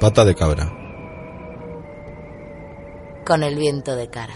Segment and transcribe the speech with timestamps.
[0.00, 0.66] Pata de cabra.
[3.26, 4.34] Con el viento de cara.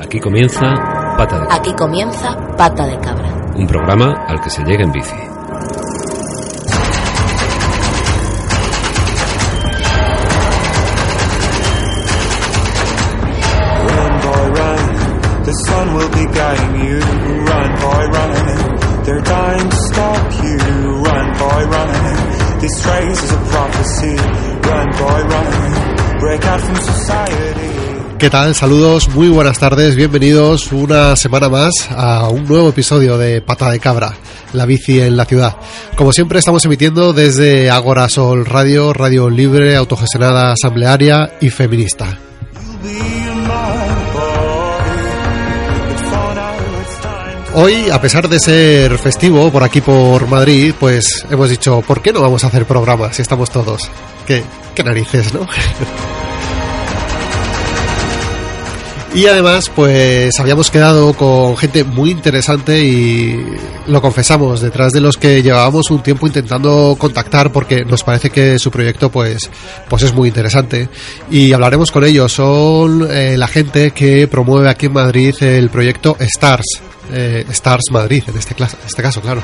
[0.00, 0.60] Aquí comienza
[1.16, 3.28] Pata de Cabra, Aquí comienza Pata de Cabra.
[3.54, 5.31] un programa al que se llega en bici.
[28.22, 28.54] ¿Qué tal?
[28.54, 33.80] Saludos, muy buenas tardes, bienvenidos una semana más a un nuevo episodio de Pata de
[33.80, 34.14] Cabra,
[34.52, 35.56] la bici en la ciudad.
[35.96, 42.16] Como siempre estamos emitiendo desde Agora Sol Radio, radio libre, autogestionada, asamblearia y feminista.
[47.54, 52.12] Hoy, a pesar de ser festivo por aquí por Madrid, pues hemos dicho, ¿por qué
[52.12, 53.90] no vamos a hacer programa si estamos todos?
[54.28, 54.44] ¿Qué,
[54.76, 55.40] qué narices, no?
[59.14, 63.44] Y además, pues habíamos quedado con gente muy interesante y
[63.86, 68.58] lo confesamos, detrás de los que llevábamos un tiempo intentando contactar porque nos parece que
[68.58, 69.50] su proyecto pues,
[69.88, 70.88] pues es muy interesante.
[71.30, 72.32] Y hablaremos con ellos.
[72.32, 76.64] Son eh, la gente que promueve aquí en Madrid el proyecto STARS.
[77.12, 78.54] eh, Stars Madrid, en este,
[78.86, 79.42] este caso, claro.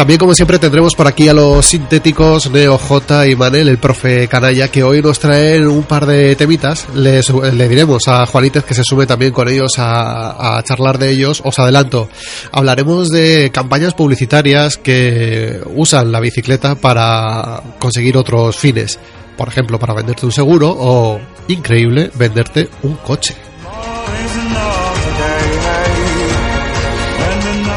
[0.00, 4.28] También, como siempre, tendremos por aquí a los sintéticos Neo J y Manel, el profe
[4.28, 6.86] canalla, que hoy nos traen un par de temitas.
[6.94, 7.20] Le,
[7.68, 11.42] diremos a Juanítez que se sume también con ellos a charlar de ellos.
[11.44, 12.08] Os adelanto,
[12.50, 18.98] hablaremos de campañas publicitarias que usan la bicicleta para conseguir otros fines.
[19.36, 23.49] Por ejemplo, para venderte un seguro o, increíble, venderte un coche.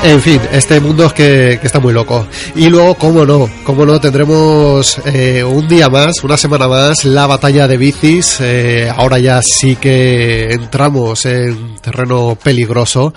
[0.03, 2.27] En fin, este mundo es que, que está muy loco.
[2.55, 7.25] Y luego, cómo no, cómo no, tendremos eh, un día más, una semana más, la
[7.25, 8.39] batalla de bicis.
[8.41, 13.13] Eh, ahora ya sí que entramos en terreno peligroso.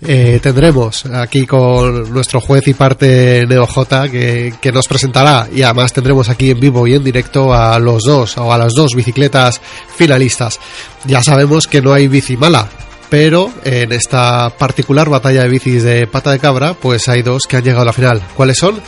[0.00, 5.92] Eh, tendremos aquí con nuestro juez y parte NeoJ que, que nos presentará y además
[5.92, 9.60] tendremos aquí en vivo y en directo a los dos o a las dos bicicletas
[9.96, 10.58] finalistas.
[11.04, 12.68] Ya sabemos que no hay bici mala,
[13.12, 17.58] pero en esta particular batalla de bicis de pata de cabra, pues hay dos que
[17.58, 18.22] han llegado a la final.
[18.34, 18.80] ¿Cuáles son?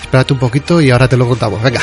[0.00, 1.60] Espérate un poquito y ahora te lo contamos.
[1.60, 1.80] Venga.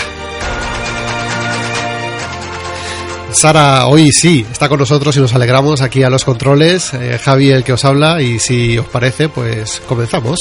[3.33, 6.93] Sara, hoy sí, está con nosotros y nos alegramos aquí a los controles.
[6.93, 10.39] Eh, Javi, el que os habla, y si os parece, pues comenzamos.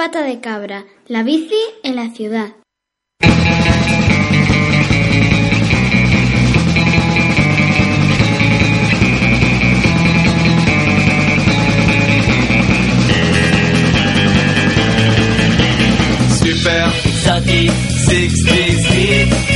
[0.00, 2.54] Pata de cabra, la bici en la ciudad.
[16.38, 17.70] Super exotic
[18.06, 19.49] 66 Super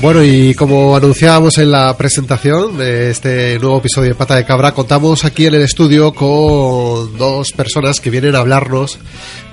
[0.00, 4.72] Bueno, y como anunciábamos en la presentación de este nuevo episodio de Pata de Cabra,
[4.72, 8.98] contamos aquí en el estudio con dos personas que vienen a hablarnos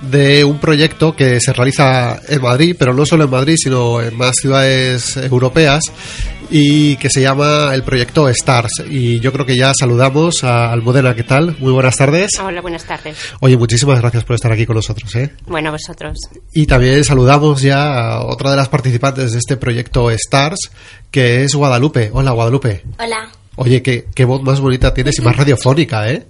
[0.09, 4.15] de un proyecto que se realiza en Madrid, pero no solo en Madrid, sino en
[4.15, 5.83] más ciudades europeas,
[6.49, 8.83] y que se llama el proyecto STARS.
[8.89, 11.55] Y yo creo que ya saludamos a Almudena, ¿qué tal?
[11.59, 12.31] Muy buenas tardes.
[12.39, 13.17] Hola, buenas tardes.
[13.39, 15.33] Oye, muchísimas gracias por estar aquí con nosotros, ¿eh?
[15.47, 16.17] Bueno, vosotros.
[16.53, 20.71] Y también saludamos ya a otra de las participantes de este proyecto STARS,
[21.11, 22.09] que es Guadalupe.
[22.13, 22.83] Hola, Guadalupe.
[22.99, 23.29] Hola,
[23.59, 26.27] Oye, qué, qué voz más bonita tienes y más radiofónica, ¿eh?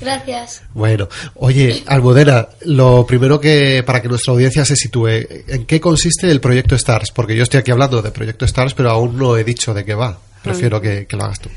[0.00, 0.62] Gracias.
[0.74, 5.08] Bueno, oye, Almudena, lo primero que, para que nuestra audiencia se sitúe,
[5.46, 7.10] ¿en qué consiste el proyecto STARS?
[7.12, 9.94] Porque yo estoy aquí hablando de proyecto STARS, pero aún no he dicho de qué
[9.94, 10.18] va.
[10.42, 11.50] Prefiero que, que lo hagas tú.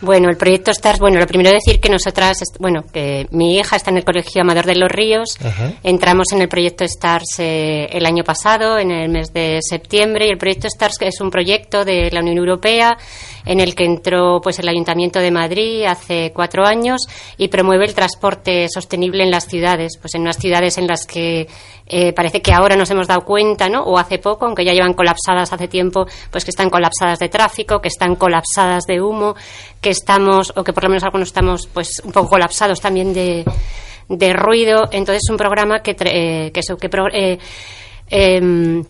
[0.00, 3.90] Bueno, el proyecto STARS, bueno, lo primero decir que nosotras, bueno, que mi hija está
[3.90, 5.36] en el Colegio Amador de los Ríos.
[5.44, 5.72] Ajá.
[5.82, 10.30] Entramos en el proyecto STARS eh, el año pasado, en el mes de septiembre, y
[10.30, 12.96] el proyecto STARS es un proyecto de la Unión Europea
[13.44, 17.02] en el que entró pues el Ayuntamiento de Madrid hace cuatro años
[17.36, 21.48] y promueve el transporte sostenible en las ciudades, pues en unas ciudades en las que
[21.86, 23.82] eh, parece que ahora nos hemos dado cuenta, ¿no?
[23.84, 27.80] O hace poco, aunque ya llevan colapsadas hace tiempo, pues que están colapsadas de tráfico,
[27.80, 29.34] que están colapsadas de humo,
[29.80, 33.44] que estamos, o que por lo menos algunos estamos, pues un poco colapsados también de,
[34.08, 34.84] de ruido.
[34.92, 37.38] Entonces es un programa que, eh, que, que pro- eh,
[38.10, 38.84] em,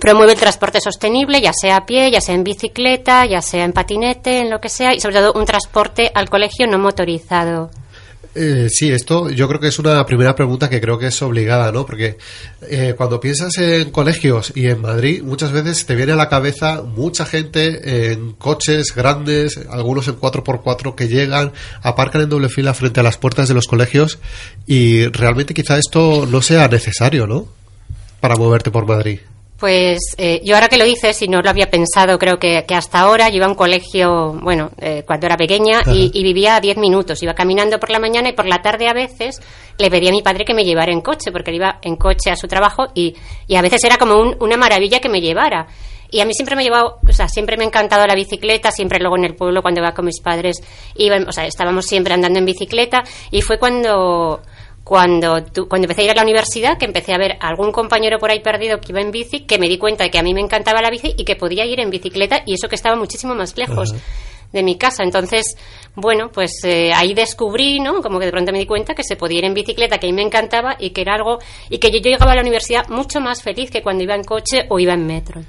[0.00, 3.72] promueve el transporte sostenible, ya sea a pie, ya sea en bicicleta, ya sea en
[3.72, 7.70] patinete, en lo que sea, y sobre todo un transporte al colegio no motorizado.
[8.34, 11.72] Eh, sí, esto yo creo que es una primera pregunta que creo que es obligada,
[11.72, 11.84] ¿no?
[11.86, 12.18] Porque
[12.68, 16.82] eh, cuando piensas en colegios y en Madrid, muchas veces te viene a la cabeza
[16.82, 21.52] mucha gente en coches grandes, algunos en 4x4 que llegan,
[21.82, 24.20] aparcan en doble fila frente a las puertas de los colegios
[24.66, 27.48] y realmente quizá esto no sea necesario, ¿no?
[28.20, 29.18] Para moverte por Madrid.
[29.58, 32.76] Pues eh, yo ahora que lo dices y no lo había pensado, creo que, que
[32.76, 36.54] hasta ahora yo iba a un colegio, bueno, eh, cuando era pequeña y, y vivía
[36.56, 37.20] a 10 minutos.
[37.24, 39.40] Iba caminando por la mañana y por la tarde a veces
[39.76, 42.30] le pedía a mi padre que me llevara en coche, porque él iba en coche
[42.30, 43.16] a su trabajo y,
[43.48, 45.66] y a veces era como un- una maravilla que me llevara.
[46.10, 48.70] Y a mí siempre me ha llevado, o sea, siempre me ha encantado la bicicleta,
[48.70, 50.58] siempre luego en el pueblo cuando iba con mis padres,
[50.96, 53.02] iba, o sea, estábamos siempre andando en bicicleta
[53.32, 54.40] y fue cuando
[54.88, 57.72] cuando, tu- cuando empecé a ir a la universidad, que empecé a ver a algún
[57.72, 60.22] compañero por ahí perdido que iba en bici, que me di cuenta de que a
[60.22, 62.96] mí me encantaba la bici y que podía ir en bicicleta y eso que estaba
[62.96, 63.92] muchísimo más lejos
[64.50, 65.02] de mi casa.
[65.02, 65.56] Entonces,
[65.94, 68.00] bueno, pues eh, ahí descubrí, ¿no?
[68.00, 70.08] Como que de pronto me di cuenta que se podía ir en bicicleta, que a
[70.08, 71.38] mí me encantaba y que era algo,
[71.68, 74.24] y que yo, yo llegaba a la universidad mucho más feliz que cuando iba en
[74.24, 75.42] coche o iba en metro.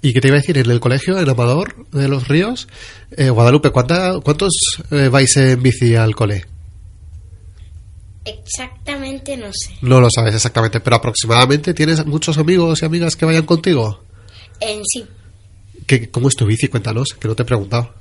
[0.00, 0.56] ¿Y qué te iba a decir?
[0.56, 2.66] En el colegio, en Amador de los Ríos,
[3.14, 4.54] eh, Guadalupe, ¿cuánta- ¿cuántos
[4.90, 6.46] eh, vais en bici al cole?
[8.24, 9.76] Exactamente no sé.
[9.82, 14.02] No lo sabes exactamente, pero aproximadamente tienes muchos amigos y amigas que vayan contigo.
[14.60, 15.06] En sí.
[15.86, 16.68] ¿Qué, ¿Cómo es tu bici?
[16.68, 17.94] Cuéntanos, que no te he preguntado.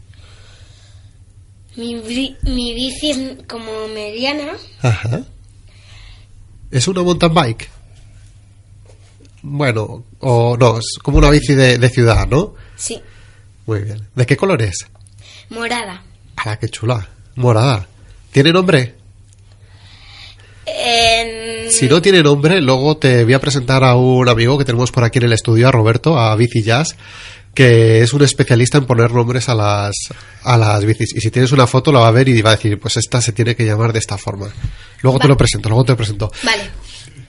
[1.76, 4.54] Mi, mi bici es como mediana.
[4.82, 5.22] Ajá.
[6.72, 7.70] ¿Es una mountain bike?
[9.42, 12.56] Bueno, o no, es como una bici de, de ciudad, ¿no?
[12.76, 13.02] Sí.
[13.66, 14.06] Muy bien.
[14.16, 14.86] ¿De qué color es?
[15.50, 16.04] Morada.
[16.36, 17.08] ¡Hala, qué chula!
[17.36, 17.88] Morada.
[18.32, 18.99] ¿Tiene nombre?
[20.84, 24.92] En- Si no tiene nombre, luego te voy a presentar a un amigo que tenemos
[24.92, 26.96] por aquí en el estudio, a Roberto, a Bici Jazz,
[27.54, 29.94] que es un especialista en poner nombres a las,
[30.44, 31.14] a las bicis.
[31.16, 33.22] Y si tienes una foto, la va a ver y va a decir, pues esta
[33.22, 34.48] se tiene que llamar de esta forma.
[35.02, 36.32] Luego te lo presento, luego te lo presento.
[36.44, 36.64] Vale.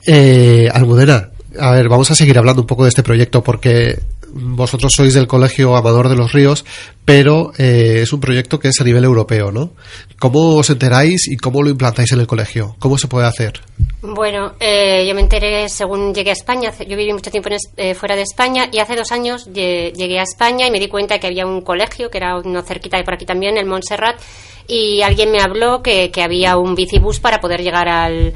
[0.06, 3.98] Eh, Almudena, a ver, vamos a seguir hablando un poco de este proyecto porque
[4.32, 6.64] vosotros sois del Colegio Amador de los Ríos,
[7.04, 9.72] pero eh, es un proyecto que es a nivel europeo, ¿no?
[10.18, 12.76] ¿Cómo os enteráis y cómo lo implantáis en el colegio?
[12.78, 13.60] ¿Cómo se puede hacer?
[14.02, 16.72] Bueno, eh, yo me enteré según llegué a España.
[16.86, 20.18] Yo viví mucho tiempo en eh, fuera de España y hace dos años lle- llegué
[20.20, 23.04] a España y me di cuenta que había un colegio, que era uno cerquita de
[23.04, 24.20] por aquí también, el Montserrat,
[24.68, 28.32] y alguien me habló que, que había un bicibús para poder llegar al,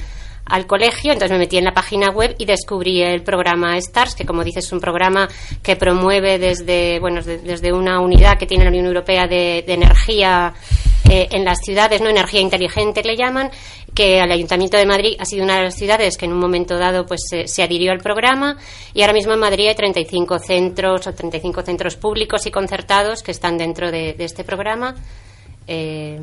[0.46, 1.12] al colegio.
[1.12, 4.66] Entonces me metí en la página web y descubrí el programa STARS, que como dices
[4.66, 5.28] es un programa
[5.62, 10.52] que promueve desde, bueno, de- desde una unidad que tiene la Unión Europea de, energía
[11.10, 13.50] eh, en las ciudades, no energía inteligente le llaman,
[13.94, 16.76] que al Ayuntamiento de Madrid ha sido una de las ciudades que en un momento
[16.78, 18.56] dado pues se, se adhirió al programa
[18.92, 23.30] y ahora mismo en Madrid hay 35 centros o 35 centros públicos y concertados que
[23.30, 24.96] están dentro de, este programa.
[25.68, 26.20] Eh.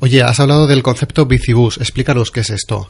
[0.00, 1.76] Oye, has hablado del concepto bicibús.
[1.78, 2.88] Explícanos qué es esto.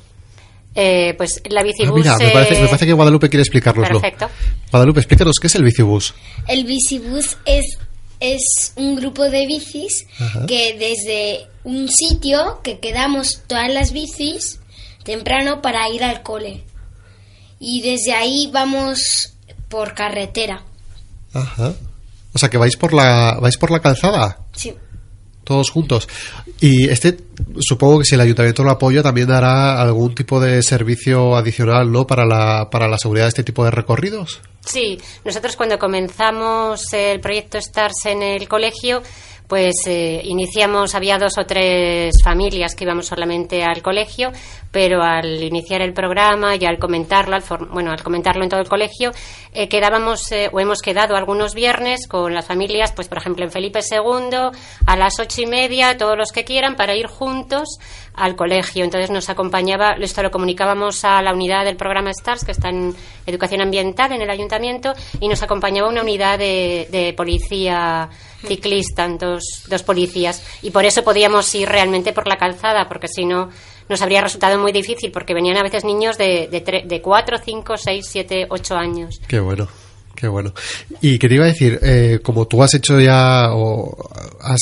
[0.75, 2.01] Eh, pues la Ah, bicibús.
[2.01, 4.01] mira, me parece, me parece que Guadalupe quiere explicárnoslo.
[4.01, 4.29] Perfecto.
[4.71, 6.15] Guadalupe, explícanos qué es el bicibús.
[6.49, 7.79] El bicibús es,
[8.21, 10.47] es un grupo de bicis Ajá.
[10.47, 14.61] que desde un sitio que quedamos todas las bicis
[15.05, 16.65] temprano para ir al cole.
[17.61, 19.35] Y desde ahí vamos
[19.69, 20.65] por carretera.
[21.33, 21.75] Ajá.
[22.35, 24.39] O sea, que vais por la, vais por la calzada.
[24.57, 24.75] Sí.
[25.53, 26.09] Todos juntos.
[26.61, 27.19] Y este,
[27.61, 32.07] supongo que si el ayuntamiento lo apoya, también dará algún tipo de servicio adicional, ¿no?
[32.07, 34.41] Para la, para la seguridad de este tipo de recorridos.
[34.65, 39.03] Sí, nosotros cuando comenzamos el proyecto STARS en el colegio,
[39.53, 44.33] pues eh, iniciamos, había dos o tres familias que íbamos solamente al colegio,
[44.71, 48.69] pero al iniciar el programa y al comentarlo, al bueno, al comentarlo en todo el
[48.71, 49.11] colegio,
[49.53, 53.51] eh, quedábamos eh, o hemos quedado algunos viernes con las familias, pues por ejemplo en
[53.51, 54.57] Felipe II
[54.87, 57.79] a las ocho y media, todos los que quieran, para ir juntos
[58.15, 58.85] al colegio.
[58.85, 62.95] Entonces nos acompañaba, esto lo comunicábamos a la unidad del programa STARS, que está en
[63.27, 68.09] educación ambiental en el ayuntamiento, y nos acompañaba una unidad de, policía
[68.47, 70.43] ciclistas, dos, dos policías.
[70.63, 73.51] Y por eso podíamos ir realmente por la calzada, porque si no
[73.89, 77.77] nos habría resultado muy difícil, porque venían a veces niños de, de, de 4, 5,
[77.77, 79.21] 6, 7, 8 años.
[79.29, 79.69] Qué bueno.
[80.15, 80.53] Qué bueno.
[81.01, 84.09] Y que te iba a decir, eh, como tú has hecho ya o
[84.41, 84.61] has,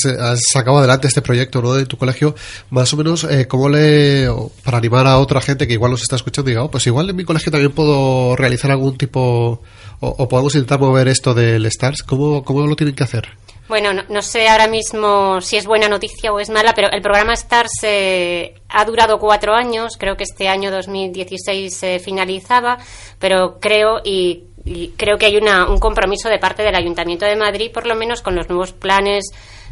[0.51, 1.73] sacado adelante este proyecto ¿no?
[1.73, 2.35] de tu colegio,
[2.69, 4.27] más o menos, eh, ¿cómo le,
[4.63, 7.15] para animar a otra gente que igual nos está escuchando diga, oh, pues igual en
[7.15, 9.61] mi colegio también puedo realizar algún tipo,
[9.99, 13.29] o, o podemos intentar mover esto del STARS, ¿cómo, cómo lo tienen que hacer?
[13.71, 17.01] Bueno, no, no sé ahora mismo si es buena noticia o es mala, pero el
[17.01, 22.79] programa STARS eh, ha durado cuatro años, creo que este año 2016 se finalizaba,
[23.17, 27.35] pero creo y, y creo que hay una, un compromiso de parte del Ayuntamiento de
[27.35, 29.25] Madrid, por lo menos con los nuevos planes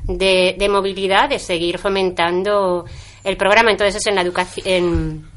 [0.04, 2.86] de, de movilidad, de seguir fomentando
[3.24, 3.72] el programa.
[3.72, 5.30] Entonces, en la educación.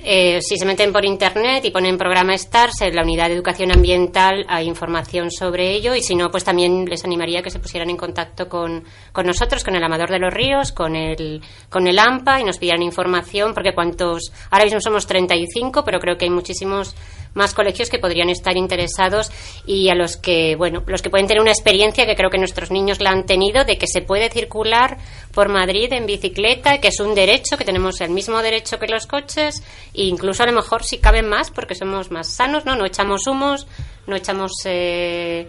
[0.00, 3.72] Eh, si se meten por internet y ponen programa STARS, en la unidad de educación
[3.72, 7.90] ambiental hay información sobre ello y si no, pues también les animaría que se pusieran
[7.90, 11.98] en contacto con, con nosotros, con el Amador de los Ríos, con el, con el
[11.98, 16.30] AMPA y nos pidieran información porque cuantos, ahora mismo somos 35, pero creo que hay
[16.30, 16.94] muchísimos
[17.34, 19.30] más colegios que podrían estar interesados
[19.66, 22.70] y a los que, bueno, los que pueden tener una experiencia que creo que nuestros
[22.70, 24.98] niños la han tenido de que se puede circular
[25.32, 29.06] por Madrid en bicicleta, que es un derecho, que tenemos el mismo derecho que los
[29.06, 29.62] coches
[29.94, 32.76] e incluso a lo mejor si caben más porque somos más sanos, ¿no?
[32.76, 33.66] No echamos humos,
[34.06, 34.52] no echamos...
[34.64, 35.46] Eh,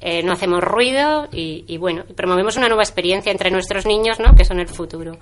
[0.00, 4.36] eh, no hacemos ruido y, y bueno, promovemos una nueva experiencia entre nuestros niños, ¿no?
[4.36, 5.18] Que son el futuro.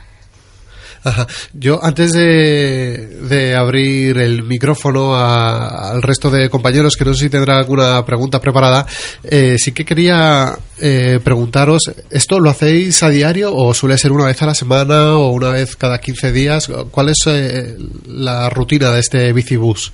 [1.07, 1.27] Ajá.
[1.55, 7.31] Yo, antes de, abrir el micrófono a- al resto de compañeros, que no sé si
[7.31, 8.85] tendrá alguna pregunta preparada,
[9.23, 14.27] eh, sí que quería eh, preguntaros, ¿esto lo hacéis a diario o suele ser una
[14.27, 16.69] vez a la semana o una vez cada 15 días?
[16.91, 17.77] ¿Cuál es eh,
[18.09, 19.93] la rutina de este bicibús?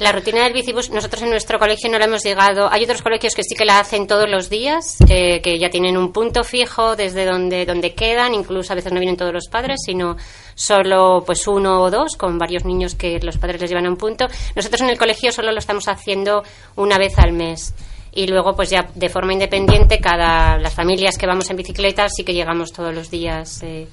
[0.00, 2.68] La rutina del bicibus, nosotros en nuestro colegio no la hemos llegado.
[2.72, 5.96] Hay otros colegios que sí que la hacen todos los días, eh, que ya tienen
[5.96, 8.34] un punto fijo desde donde, donde quedan.
[8.34, 10.16] Incluso a veces no vienen todos los padres, sino
[10.56, 13.96] solo pues uno o dos, con varios niños que los padres les llevan a un
[13.96, 14.26] punto.
[14.56, 16.42] Nosotros en el colegio solo lo estamos haciendo
[16.74, 17.72] una vez al mes.
[18.12, 22.24] Y luego, pues ya de forma independiente, cada las familias que vamos en bicicleta sí
[22.24, 23.86] que llegamos todos los días eh,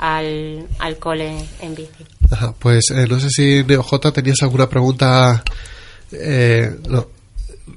[0.00, 2.04] al, al cole en bici.
[2.30, 5.42] Ajá, pues eh, no sé si NeoJ tenías alguna pregunta.
[6.12, 7.06] Eh, no.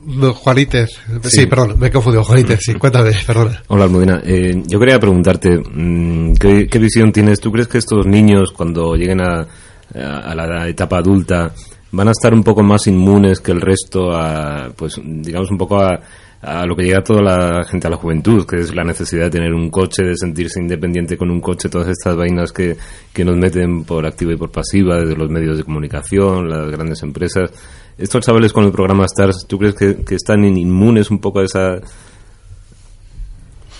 [0.06, 0.92] No, Juanítez.
[1.24, 1.30] Sí.
[1.30, 1.46] Sí.
[1.48, 2.24] perdón, me he confundido.
[2.24, 3.62] Juanítez, sí, cuéntame, perdona.
[3.68, 4.22] Hola, Almudena.
[4.24, 7.40] Eh, yo quería preguntarte, mm, ¿qué, qué visión tienes?
[7.40, 9.48] ¿Tú crees que estos niños, cuando lleguen a,
[9.96, 11.52] a la etapa adulta,
[11.92, 15.82] van a estar un poco más inmunes que el resto a, pues, digamos, un poco
[15.82, 16.00] a,
[16.42, 19.30] a lo que llega toda la gente a la juventud, que es la necesidad de
[19.32, 22.78] tener un coche, de sentirse independiente con un coche, todas estas vainas que,
[23.12, 27.04] que nos meten por activa y por pasiva, desde los medios de comunicación, las grandes
[27.04, 27.52] empresas.
[27.98, 31.40] Estos chavales con el programa STARS, ¿tú crees que, que están in- inmunes un poco
[31.40, 31.82] a esa,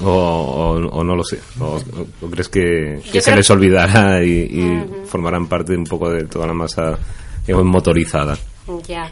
[0.02, 1.40] o, o- o no lo sé.
[1.60, 1.80] O,
[2.30, 6.54] crees que, que se les olvidará y, y formarán parte un poco de toda la
[6.54, 6.98] masa
[7.46, 8.38] digamos, motorizada.
[8.88, 9.10] Ya.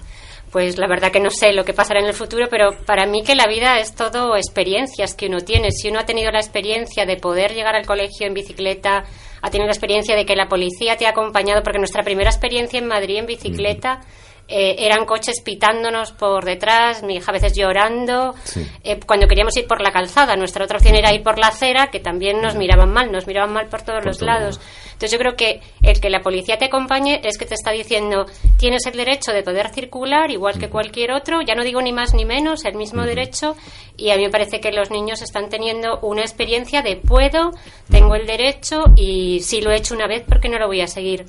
[0.58, 3.22] Pues la verdad que no sé lo que pasará en el futuro, pero para mí
[3.22, 5.70] que la vida es todo experiencias que uno tiene.
[5.70, 9.04] Si uno ha tenido la experiencia de poder llegar al colegio en bicicleta,
[9.44, 12.80] ha tenido la experiencia de que la policía te ha acompañado, porque nuestra primera experiencia
[12.80, 14.00] en Madrid en bicicleta
[14.48, 18.34] eh, eran coches pitándonos por detrás, mi hija a veces llorando.
[18.44, 18.66] Sí.
[18.84, 21.88] Eh, cuando queríamos ir por la calzada, nuestra otra opción era ir por la acera,
[21.88, 24.28] que también nos miraban mal, nos miraban mal por todos Por los todo.
[24.28, 24.60] lados.
[24.94, 28.26] Entonces yo creo que el que la policía te acompañe es que te está diciendo
[28.58, 32.16] tienes el derecho de poder circular igual que cualquier otro, ya no digo ni más
[32.16, 33.56] ni menos, el mismo derecho
[33.96, 37.52] y a mí me parece que los niños están teniendo una experiencia de puedo,
[37.92, 40.82] tengo el derecho y si lo he hecho una vez, ¿por qué no lo voy
[40.82, 41.26] a seguir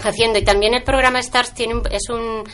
[0.00, 0.38] haciendo?
[0.38, 2.44] Y también el programa STARS tiene es un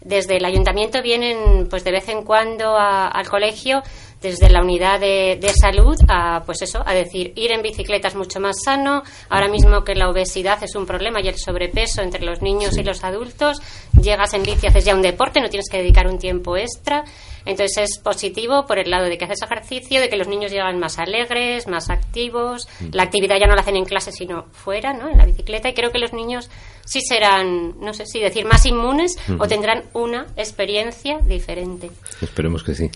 [0.00, 3.82] desde el ayuntamiento vienen pues de vez en cuando al colegio
[4.20, 8.16] desde la unidad de, de salud a pues eso a decir ir en bicicleta es
[8.16, 9.02] mucho más sano.
[9.28, 12.82] Ahora mismo que la obesidad es un problema y el sobrepeso entre los niños y
[12.82, 13.60] los adultos
[14.00, 17.04] llegas en bici haces ya un deporte no tienes que dedicar un tiempo extra.
[17.44, 20.78] Entonces es positivo por el lado de que haces ejercicio de que los niños llegan
[20.78, 22.68] más alegres más activos.
[22.92, 25.68] La actividad ya no la hacen en clase sino fuera no en la bicicleta.
[25.68, 26.50] Y creo que los niños
[26.84, 31.90] sí serán no sé si decir más inmunes o tendrán una experiencia diferente.
[32.20, 32.90] Esperemos que sí.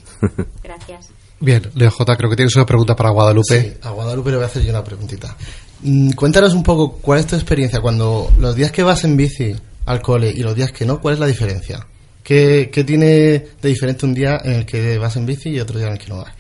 [0.63, 1.12] gracias
[1.43, 3.61] Bien, NeoJ, creo que tienes una pregunta para Guadalupe.
[3.61, 5.37] Sí, a Guadalupe le voy a hacer yo una preguntita.
[5.83, 9.53] Mm, Cuéntanos un poco cuál es tu experiencia cuando los días que vas en bici
[9.87, 11.85] al cole y los días que no, ¿cuál es la diferencia?
[12.23, 15.79] ¿Qué, qué tiene de diferente un día en el que vas en bici y otro
[15.79, 16.33] día en el que no vas?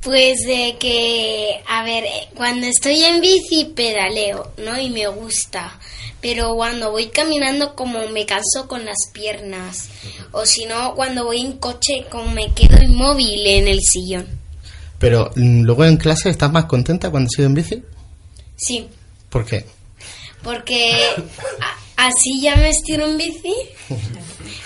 [0.00, 4.80] Pues de que, a ver, cuando estoy en bici pedaleo, ¿no?
[4.80, 5.78] Y me gusta.
[6.20, 9.88] Pero cuando voy caminando como me canso con las piernas.
[10.32, 14.26] O si no, cuando voy en coche como me quedo inmóvil en el sillón.
[14.98, 17.82] Pero mm, luego en clase, ¿estás más contenta cuando has ido en bici?
[18.56, 18.88] Sí,
[19.30, 19.64] ¿Por qué?
[20.42, 20.96] porque
[21.96, 23.54] así ya me estiro en bici,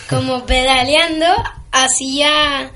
[0.08, 1.26] como pedaleando,
[1.70, 2.72] así ya,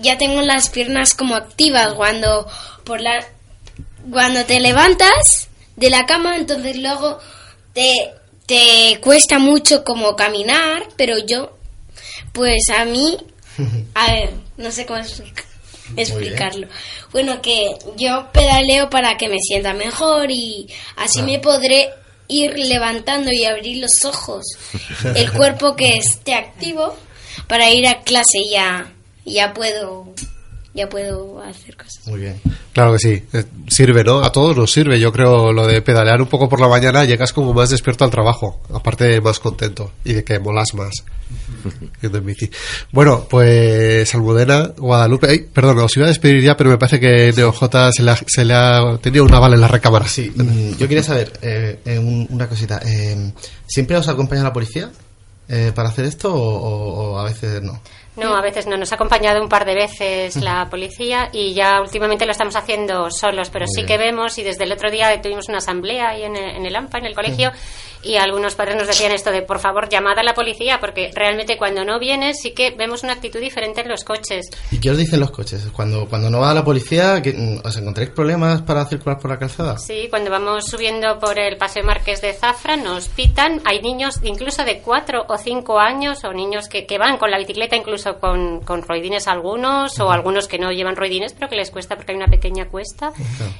[0.00, 2.46] ya tengo las piernas como activas cuando
[2.84, 3.24] por la
[4.10, 7.18] cuando te levantas de la cama, entonces luego
[7.74, 7.92] te,
[8.46, 11.56] te cuesta mucho como caminar, pero yo,
[12.32, 13.18] pues a mí,
[13.94, 15.44] a ver, no sé cómo explica-
[15.96, 16.66] explicarlo.
[17.12, 20.66] Bueno, que yo pedaleo para que me sienta mejor y
[20.96, 21.90] así me podré
[22.28, 24.44] ir levantando y abrir los ojos,
[25.14, 26.96] el cuerpo que esté activo
[27.48, 28.92] para ir a clase y ya,
[29.24, 30.12] ya puedo,
[30.74, 32.06] ya puedo hacer cosas.
[32.06, 32.40] Muy bien.
[32.72, 34.20] Claro que sí, eh, sirve, ¿no?
[34.24, 34.98] A todos nos sirve.
[35.00, 38.10] Yo creo lo de pedalear un poco por la mañana, llegas como más despierto al
[38.10, 40.92] trabajo, aparte más contento y de que molas más.
[42.02, 42.50] yendo en bici.
[42.92, 47.32] Bueno, pues Almudena, Guadalupe, ay, perdón, os iba a despedir ya, pero me parece que
[47.36, 50.08] NeoJ se le ha, se le ha tenido una bala en la recámara.
[50.08, 50.32] Sí,
[50.78, 52.80] yo quería saber eh, eh, un- una cosita.
[52.84, 53.32] eh,
[53.66, 54.90] ¿Siempre os acompaña la policía
[55.48, 57.80] eh, para hacer esto o, o- o a veces no?
[58.16, 58.76] No, a veces no.
[58.76, 63.10] Nos ha acompañado un par de veces la policía y ya últimamente lo estamos haciendo
[63.10, 63.86] solos, pero Muy sí bien.
[63.86, 66.74] que vemos y desde el otro día tuvimos una asamblea ahí en el, en el
[66.76, 67.52] AMPA, en el colegio,
[68.02, 71.56] y algunos padres nos decían esto de, por favor, llamad a la policía, porque realmente
[71.58, 74.46] cuando no viene sí que vemos una actitud diferente en los coches.
[74.70, 75.68] ¿Y qué os dicen los coches?
[75.72, 79.78] Cuando, cuando no va la policía, mm, ¿os encontráis problemas para circular por la calzada?
[79.78, 83.60] Sí, cuando vamos subiendo por el Paseo Marqués de Zafra nos pitan.
[83.66, 87.38] Hay niños incluso de 4 o 5 años o niños que, que van con la
[87.38, 91.70] bicicleta incluso con, con roidines algunos o algunos que no llevan roidines pero que les
[91.70, 93.12] cuesta porque hay una pequeña cuesta.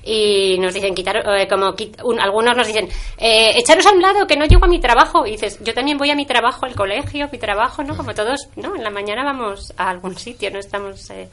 [0.03, 4.01] Y nos dicen quitar, eh, como quit- un- algunos nos dicen eh, echaros a un
[4.03, 5.27] lado que no llego a mi trabajo.
[5.27, 7.97] Y dices, yo también voy a mi trabajo, al colegio, mi trabajo, ¿no?
[7.97, 8.75] Como todos, ¿no?
[8.77, 11.09] En la mañana vamos a algún sitio, no estamos...
[11.11, 11.29] eh,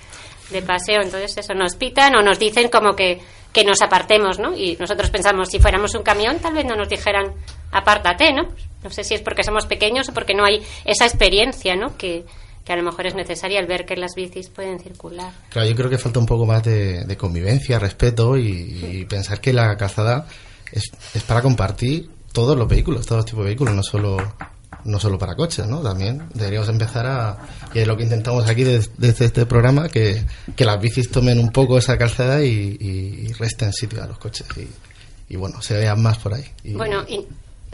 [0.50, 3.20] de paseo, entonces eso nos pitan o nos dicen como que,
[3.52, 4.56] que nos apartemos, ¿no?
[4.56, 7.34] Y nosotros pensamos, si fuéramos un camión, tal vez no nos dijeran,
[7.74, 8.44] apártate, ¿no?
[8.82, 11.98] No sé si es porque somos pequeños o porque no hay esa experiencia, ¿no?
[11.98, 12.24] Que,
[12.68, 15.32] que a lo mejor es necesaria al ver que las bicis pueden circular.
[15.50, 18.50] Claro, yo creo que falta un poco más de, de convivencia, respeto y,
[18.92, 20.28] y pensar que la calzada
[20.74, 24.18] es, es para compartir todos los vehículos, todos los tipos de vehículos, no solo
[24.84, 25.82] no solo para coches, ¿no?
[25.82, 27.38] También deberíamos empezar a,
[27.74, 30.24] y es lo que intentamos aquí des- desde este programa, que,
[30.56, 34.46] que las bicis tomen un poco esa calzada y, y resten sitio a los coches
[34.58, 36.44] y, y bueno, se vean más por ahí.
[36.64, 37.26] Y- Bueno, y,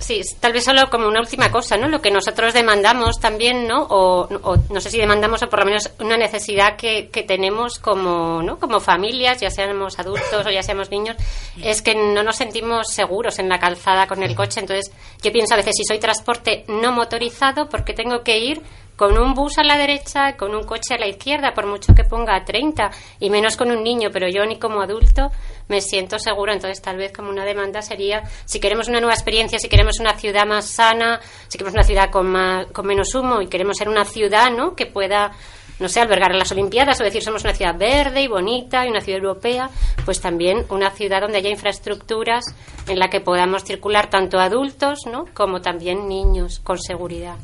[0.04, 1.88] sí, tal vez solo como una última cosa, ¿no?
[1.88, 3.84] Lo que nosotros demandamos también, ¿no?
[3.84, 7.80] O, o no sé si demandamos o por lo menos una necesidad que, que tenemos
[7.80, 8.60] como, ¿no?
[8.60, 11.16] Como familias, ya seamos adultos o ya seamos niños,
[11.62, 14.60] es que no nos sentimos seguros en la calzada con el coche.
[14.60, 18.62] Entonces, yo pienso a veces, si soy transporte no motorizado, ¿por qué tengo que ir
[18.96, 22.04] con un bus a la derecha, con un coche a la izquierda, por mucho que
[22.04, 25.32] ponga 30, y menos con un niño, pero yo ni como adulto
[25.68, 26.54] me siento seguro.
[26.54, 30.14] Entonces, tal vez como una demanda sería, si queremos una nueva experiencia, si queremos una
[30.14, 33.90] ciudad más sana, si queremos una ciudad con, más, con menos humo y queremos ser
[33.90, 34.76] una ciudad ¿no?
[34.76, 35.32] que pueda,
[35.80, 39.02] no sé, albergar las Olimpiadas o decir somos una ciudad verde y bonita y una
[39.02, 39.70] ciudad europea,
[40.06, 42.46] pues también una ciudad donde haya infraestructuras
[42.88, 45.26] en la que podamos circular tanto adultos ¿no?
[45.34, 47.38] como también niños con seguridad.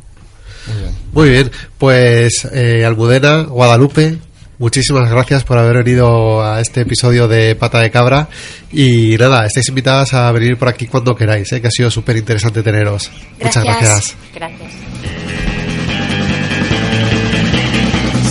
[1.12, 4.18] Muy bien, pues eh, Almudena, Guadalupe,
[4.58, 8.30] muchísimas gracias por haber venido a este episodio de Pata de Cabra
[8.72, 12.18] y nada, estáis invitadas a venir por aquí cuando queráis, eh, que ha sido súper
[12.18, 13.10] interesante teneros.
[13.42, 14.16] Muchas gracias.
[14.34, 14.72] Gracias.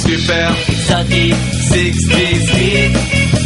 [0.03, 1.37] Super exotic
[1.68, 2.96] 60 speed.
[2.96, 3.38] Super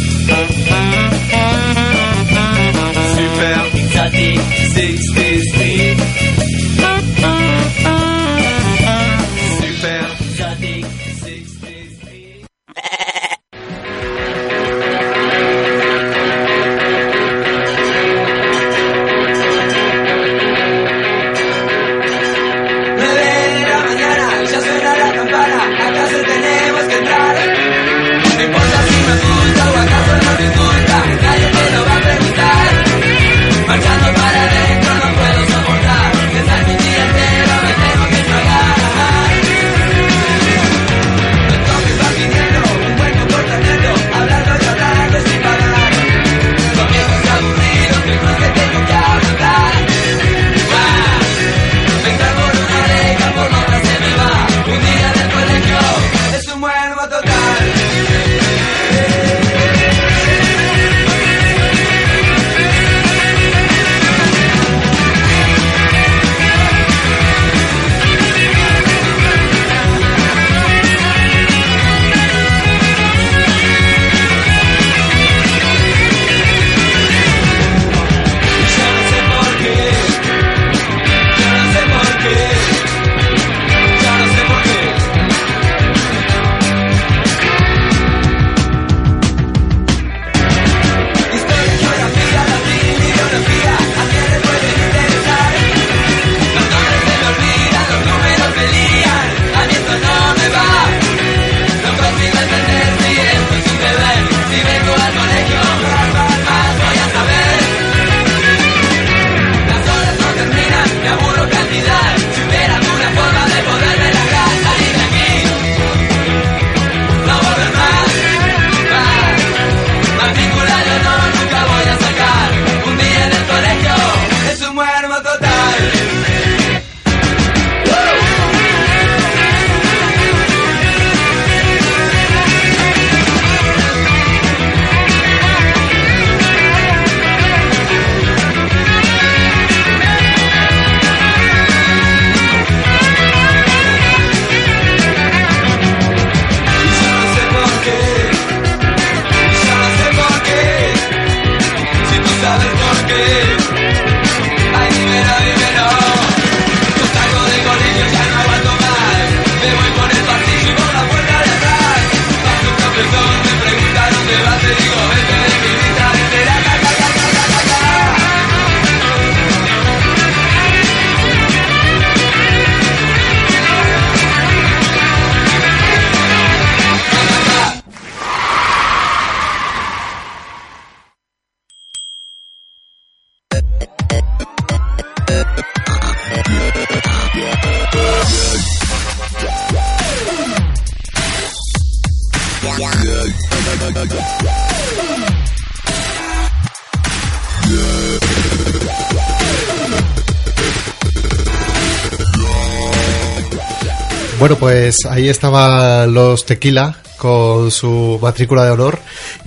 [204.63, 208.97] pues ahí estaban los Tequila con su matrícula de honor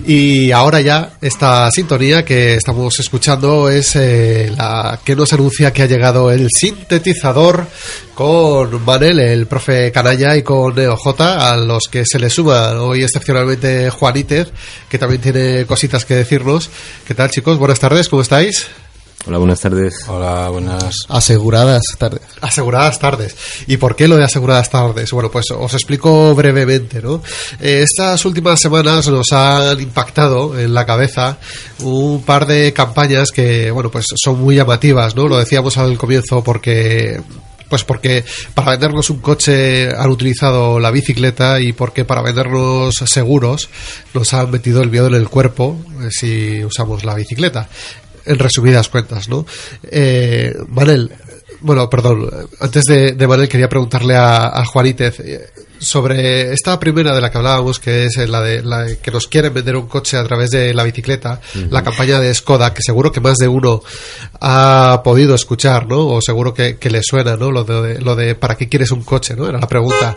[0.05, 5.81] y ahora ya esta sintonía que estamos escuchando es eh, la que nos anuncia que
[5.81, 7.65] ha llegado el sintetizador
[8.13, 12.79] con Manel, el profe Canalla y con Neo J, a los que se le suma
[12.79, 14.49] hoy excepcionalmente Juanítez,
[14.87, 16.69] que también tiene cositas que decirnos.
[17.07, 17.57] ¿Qué tal chicos?
[17.57, 18.67] Buenas tardes, ¿cómo estáis?
[19.27, 20.05] Hola, buenas tardes.
[20.07, 20.95] Hola, buenas.
[21.09, 22.21] Aseguradas tardes.
[22.39, 23.35] Aseguradas tardes.
[23.67, 25.11] ¿Y por qué lo de aseguradas tardes?
[25.11, 27.21] Bueno, pues os explico brevemente, ¿no?
[27.59, 31.39] Eh, estas últimas semanas nos han impactado en la cabeza
[31.79, 35.27] un par de campañas que, bueno, pues son muy llamativas, ¿no?
[35.27, 37.21] Lo decíamos al comienzo porque
[37.69, 43.69] pues porque para vendernos un coche han utilizado la bicicleta y porque para vendernos seguros
[44.13, 47.67] nos han metido el miedo en el cuerpo eh, si usamos la bicicleta
[48.27, 49.45] en resumidas cuentas, ¿no?
[49.83, 51.11] Eh, Manel,
[51.61, 57.13] bueno, perdón, antes de, de Manel quería preguntarle a, a Juanítez eh, sobre esta primera
[57.15, 59.87] de la que hablábamos, que es la de la de que nos quieren vender un
[59.87, 63.47] coche a través de la bicicleta, la campaña de Skoda, que seguro que más de
[63.47, 63.81] uno
[64.41, 66.07] ha podido escuchar, ¿no?
[66.07, 67.51] O seguro que, que le suena, ¿no?
[67.51, 69.47] Lo de, lo de ¿para qué quieres un coche, ¿no?
[69.47, 70.15] Era la pregunta.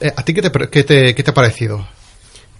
[0.00, 1.86] Eh, ¿A ti qué te, qué te, qué te ha parecido?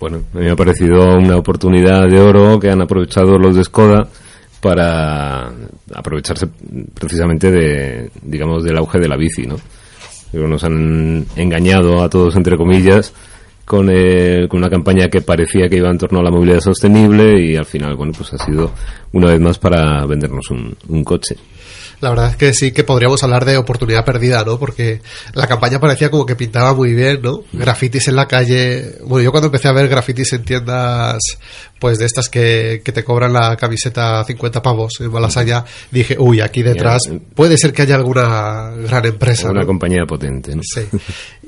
[0.01, 3.65] Bueno, a mí me ha parecido una oportunidad de oro que han aprovechado los de
[3.65, 4.09] Skoda
[4.65, 5.53] para
[5.95, 6.47] aprovecharse
[6.95, 9.59] precisamente de, digamos, del auge de la bici, ¿no?
[10.33, 13.13] Nos han engañado a todos, entre comillas,
[13.67, 17.45] con, eh, con una campaña que parecía que iba en torno a la movilidad sostenible
[17.45, 18.73] y al final, bueno, pues ha sido
[19.13, 21.37] una vez más para vendernos un, un coche.
[22.01, 24.59] La verdad es que sí que podríamos hablar de oportunidad perdida, ¿no?
[24.59, 25.01] Porque
[25.33, 27.45] la campaña parecía como que pintaba muy bien, ¿no?
[27.53, 28.97] Grafitis en la calle.
[29.05, 31.19] Bueno, yo cuando empecé a ver grafitis en tiendas,
[31.85, 36.41] pues de estas que, que te cobran la camiseta 50 pavos en Malasaya, dije, uy,
[36.41, 37.03] aquí detrás
[37.35, 39.51] puede ser que haya alguna gran empresa.
[39.51, 39.67] Una ¿no?
[39.67, 40.63] compañía potente, ¿no?
[40.63, 40.81] Sí.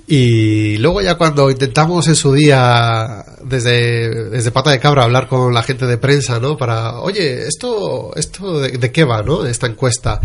[0.09, 5.55] Y luego ya cuando intentamos en su día desde, desde pata de cabra hablar con
[5.55, 6.55] la gente de prensa, ¿no?
[6.55, 9.47] Para, oye, esto, esto de, de qué va, ¿no?
[9.47, 10.21] Esta encuesta.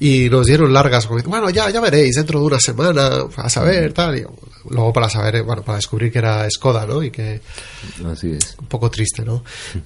[0.00, 4.18] Y nos dieron largas, bueno, ya, ya veréis, dentro de una semana, a saber, tal.
[4.18, 4.24] Y
[4.70, 7.02] luego para saber, eh, bueno, para descubrir que era Skoda, ¿no?
[7.02, 7.40] Y que,
[8.10, 8.56] Así es.
[8.60, 9.42] un poco triste, ¿no?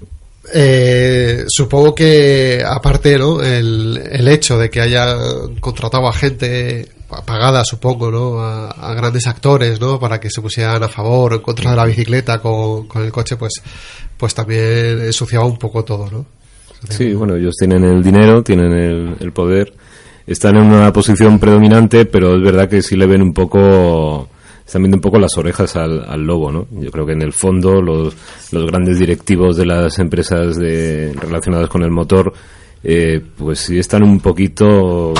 [0.54, 5.16] Eh, supongo que aparte no el, el hecho de que haya
[5.58, 6.88] contratado a gente
[7.26, 11.36] pagada supongo no a, a grandes actores no para que se pusieran a favor o
[11.38, 13.54] en contra de la bicicleta con, con el coche pues
[14.16, 16.26] pues también ensuciaba un poco todo no
[16.90, 19.72] Sí, bueno, ellos tienen el dinero, tienen el, el poder,
[20.26, 24.28] están en una posición predominante, pero es verdad que sí le ven un poco,
[24.66, 26.66] están viendo un poco las orejas al, al lobo, ¿no?
[26.72, 28.16] Yo creo que en el fondo los,
[28.50, 32.32] los grandes directivos de las empresas de, relacionadas con el motor,
[32.82, 35.14] eh, pues sí están un poquito,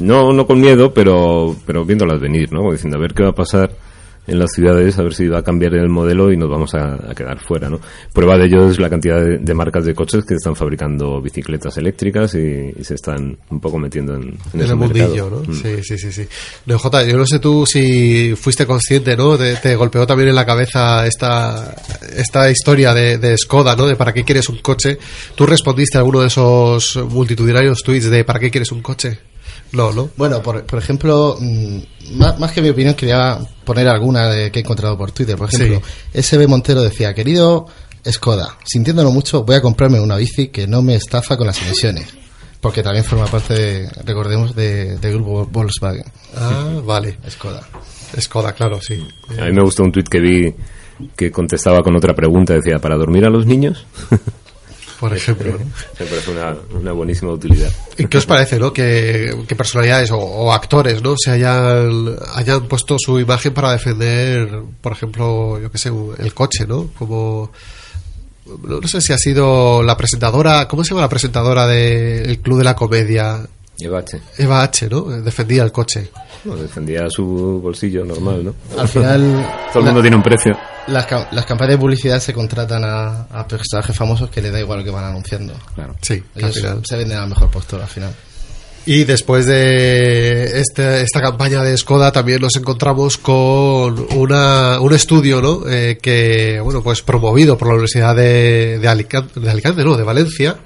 [0.00, 2.70] no, no con miedo, pero, pero viéndolas venir, ¿no?
[2.70, 3.70] Diciendo, a ver qué va a pasar
[4.30, 6.94] en las ciudades, a ver si va a cambiar el modelo y nos vamos a,
[6.94, 7.80] a quedar fuera, ¿no?
[8.12, 11.76] Prueba de ello es la cantidad de, de marcas de coches que están fabricando bicicletas
[11.76, 15.42] eléctricas y, y se están un poco metiendo en, en en ese el mundillo, mercado.
[15.46, 15.52] ¿no?
[15.52, 15.56] Mm.
[15.56, 16.28] Sí, sí, sí, sí.
[16.66, 19.36] No, Jota, yo no sé tú si fuiste consciente, ¿no?
[19.36, 21.74] Te, te golpeó también en la cabeza esta,
[22.16, 23.86] esta historia de, de Skoda, ¿no?
[23.86, 24.98] De para qué quieres un coche.
[25.34, 29.18] ¿Tú respondiste a alguno de esos multitudinarios tweets de para qué quieres un coche?
[29.72, 30.10] No, ¿no?
[30.16, 31.78] Bueno, por, por ejemplo, mm,
[32.16, 35.36] más, más que mi opinión, quería poner alguna de que he encontrado por Twitter.
[35.36, 35.80] Por ejemplo,
[36.12, 37.66] SB Montero decía, querido
[38.10, 42.06] Skoda, sintiéndolo mucho, voy a comprarme una bici que no me estafa con las emisiones.
[42.60, 46.04] Porque también forma parte, de, recordemos, de- del grupo Volkswagen.
[46.36, 47.16] Ah, vale.
[47.30, 47.62] Skoda.
[48.20, 49.02] Skoda, claro, sí.
[49.40, 50.54] A mí me gustó un tuit que vi
[51.16, 53.86] que contestaba con otra pregunta, decía, ¿para dormir a los niños?
[55.00, 55.58] Por ejemplo.
[55.98, 57.72] Me parece una, una buenísima utilidad.
[57.96, 58.70] ¿Y qué os parece, no?
[58.70, 61.14] Que, que personalidades o, o actores, ¿no?
[61.16, 66.66] Se hayan, hayan puesto su imagen para defender, por ejemplo, yo qué sé, el coche,
[66.66, 66.90] ¿no?
[66.98, 67.50] Como,
[68.62, 72.58] no, no sé si ha sido la presentadora, ¿cómo se llama la presentadora del Club
[72.58, 73.40] de la Comedia?
[73.86, 74.20] Evache.
[74.38, 75.02] Eva H, ¿no?
[75.22, 76.10] Defendía el coche.
[76.44, 78.54] Bueno, defendía su bolsillo normal, ¿no?
[78.78, 79.46] Al final...
[79.72, 80.56] Todo el mundo la- tiene un precio.
[80.86, 84.58] Las, ca- las campañas de publicidad se contratan a, a personajes famosos que les da
[84.60, 85.52] igual lo que van anunciando.
[85.74, 85.94] Claro.
[86.02, 86.80] Sí, al Ellos final.
[86.84, 88.12] se venden al mejor postor al final.
[88.86, 95.42] Y después de este- esta campaña de Skoda también nos encontramos con una, un estudio,
[95.42, 95.68] ¿no?
[95.68, 99.96] Eh, que, bueno, pues promovido por la Universidad de, de Alicante, de Alicante, ¿no?
[99.98, 100.56] De Valencia,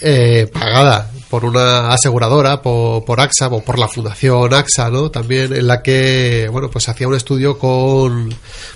[0.00, 5.10] eh, pagada por una aseguradora, por, AXA o por la Fundación AXA, ¿no?
[5.10, 8.28] También en la que, bueno, pues hacía un estudio con,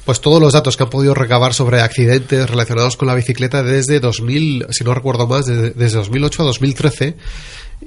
[0.06, 4.00] pues todos los datos que han podido recabar sobre accidentes relacionados con la bicicleta desde
[4.00, 7.16] 2000, si no recuerdo más, desde, desde 2008 a 2013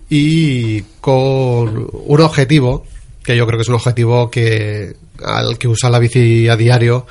[0.08, 2.86] y con un objetivo
[3.24, 7.08] que yo creo que es un objetivo que al que usa la bici a diario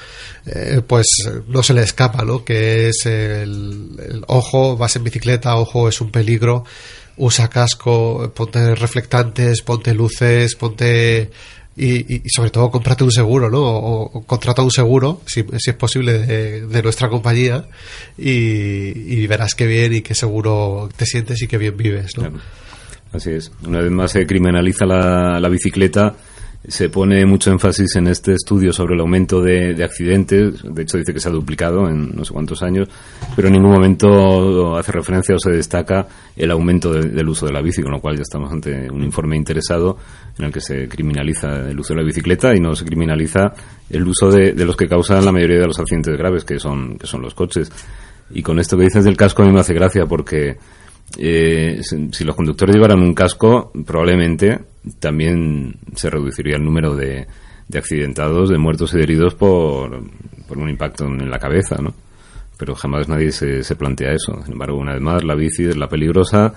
[0.47, 1.07] eh, pues
[1.49, 2.45] no se le escapa ¿no?
[2.45, 6.65] que es el ojo vas en bicicleta ojo es un peligro
[7.19, 11.31] usa casco ponte reflectantes ponte luces ponte
[11.81, 13.63] y, sobre todo cómprate un seguro, ¿no?
[13.63, 17.67] O, contrata un seguro, si, si es posible, de, de nuestra compañía
[18.17, 22.33] y, verás qué bien y qué seguro te sientes y qué bien vives, ¿no?
[23.13, 23.53] Así es.
[23.65, 26.17] Una vez más se criminaliza la bicicleta.
[26.67, 30.63] Se pone mucho énfasis en este estudio sobre el aumento de, de accidentes.
[30.65, 32.89] De hecho, dice que se ha duplicado en no sé cuántos años,
[33.37, 37.53] pero en ningún momento hace referencia o se destaca el aumento de- del uso de
[37.53, 39.97] la bici, con lo cual ya estamos ante un informe interesado
[40.39, 43.55] en el que se criminaliza el uso de la bicicleta y no se criminaliza
[43.89, 46.99] el uso de, de los que causan la mayoría de los accidentes graves, que son,
[46.99, 47.71] que son los coches.
[48.31, 50.57] Y con esto que dices del casco a mí me hace gracia porque
[51.17, 54.61] eh, si los conductores llevaran un casco, probablemente
[55.01, 57.27] también se reduciría el número de,
[57.69, 60.03] de accidentados, de muertos y de heridos por,
[60.47, 61.95] por un impacto en la cabeza, ¿no?
[62.57, 64.43] Pero jamás nadie se, se plantea eso.
[64.43, 66.53] Sin embargo, una vez más, la bici es la peligrosa,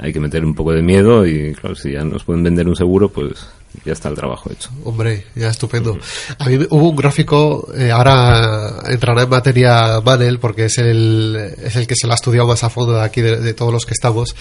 [0.00, 2.74] hay que meter un poco de miedo y, claro, si ya nos pueden vender un
[2.74, 3.46] seguro, pues
[3.84, 4.70] ya está el trabajo hecho.
[4.84, 5.98] Hombre, ya estupendo.
[6.38, 11.76] A mí hubo un gráfico, eh, ahora entrará en materia Manel, porque es el, es
[11.76, 13.84] el que se la ha estudiado más a fondo de aquí, de, de todos los
[13.84, 14.34] que estamos,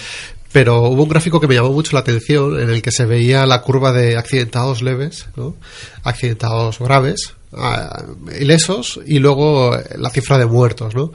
[0.52, 3.46] pero hubo un gráfico que me llamó mucho la atención, en el que se veía
[3.46, 5.56] la curva de accidentados leves, ¿no?
[6.04, 8.04] accidentados graves, ah,
[8.40, 11.12] ilesos, y luego la cifra de muertos, ¿no?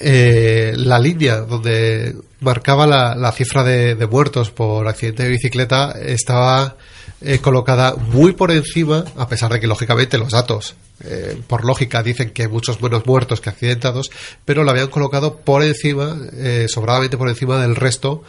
[0.00, 5.92] Eh, la línea donde marcaba la, la cifra de, de muertos por accidente de bicicleta
[5.92, 6.76] estaba
[7.20, 10.74] eh, colocada muy por encima, a pesar de que lógicamente los datos,
[11.04, 14.10] eh, por lógica, dicen que hay muchos menos muertos que accidentados,
[14.44, 18.24] pero la habían colocado por encima, eh, sobradamente por encima del resto,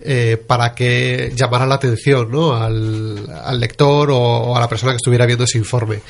[0.00, 2.56] eh, para que llamara la atención ¿no?
[2.56, 6.00] al, al lector o, o a la persona que estuviera viendo ese informe.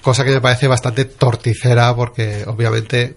[0.00, 3.16] Cosa que me parece bastante torticera porque obviamente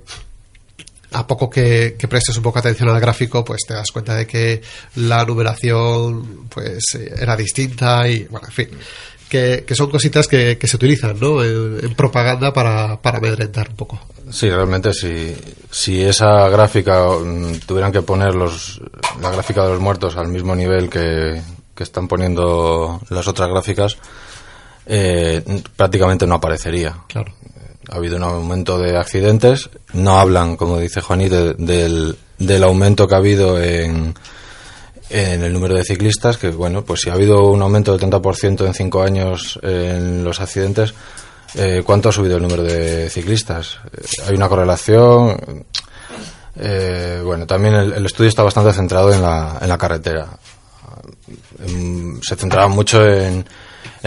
[1.11, 4.27] a poco que, que prestes un poco atención al gráfico, pues te das cuenta de
[4.27, 4.61] que
[4.95, 8.69] la numeración pues eh, era distinta y, bueno, en fin,
[9.29, 11.43] que, que son cositas que, que se utilizan, ¿no?
[11.43, 13.99] En, en propaganda para, para amedrentar un poco.
[14.29, 15.35] Sí, realmente si,
[15.71, 18.81] si esa gráfica mm, tuvieran que poner los,
[19.21, 21.41] la gráfica de los muertos al mismo nivel que,
[21.73, 23.97] que están poniendo las otras gráficas,
[24.85, 25.43] eh,
[25.75, 26.95] prácticamente no aparecería.
[27.07, 27.33] Claro.
[27.89, 33.07] Ha habido un aumento de accidentes, no hablan, como dice Juanito, de- del, del aumento
[33.07, 34.13] que ha habido en,
[35.09, 38.65] en el número de ciclistas, que bueno, pues si ha habido un aumento del 30%
[38.65, 40.93] en cinco años en los accidentes,
[41.55, 43.77] eh, ¿cuánto ha subido el número de ciclistas?
[43.95, 45.65] Eh, hay una correlación.
[46.57, 50.27] eh, bueno, también el, el estudio está bastante centrado en la, en la carretera.
[51.65, 53.45] Em, se centraba mucho en,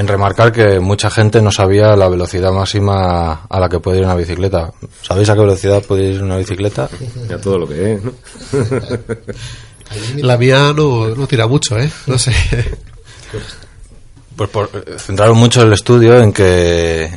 [0.01, 4.05] en remarcar que mucha gente no sabía la velocidad máxima a la que puede ir
[4.05, 4.73] una bicicleta.
[5.03, 6.89] ¿Sabéis a qué velocidad puede ir una bicicleta?
[7.29, 8.13] Ya todo lo que es, ¿no?
[10.17, 11.91] La mía no, no tira mucho, ¿eh?
[12.07, 12.33] No sé.
[14.37, 17.11] Pues por, eh, centraron mucho el estudio en que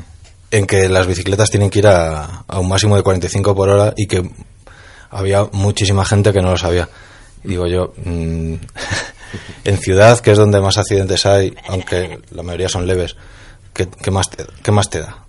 [0.51, 3.93] en que las bicicletas tienen que ir a, a un máximo de 45 por hora
[3.95, 4.29] y que
[5.09, 6.89] había muchísima gente que no lo sabía.
[7.45, 8.55] Digo yo, mm,
[9.63, 13.15] en ciudad, que es donde más accidentes hay, aunque la mayoría son leves,
[13.73, 15.23] ¿qué, qué más, te, qué más te da?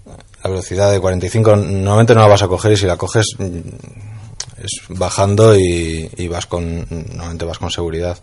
[0.44, 3.58] La velocidad de 45 normalmente no la vas a coger y si la coges mm,
[4.62, 8.18] es bajando y, vas con normalmente vas con seguridad.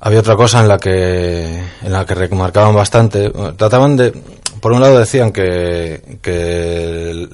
[0.00, 3.30] Había otra cosa en la que en la que remarcaban bastante.
[3.56, 4.12] Trataban de,
[4.60, 7.28] por un lado decían que, que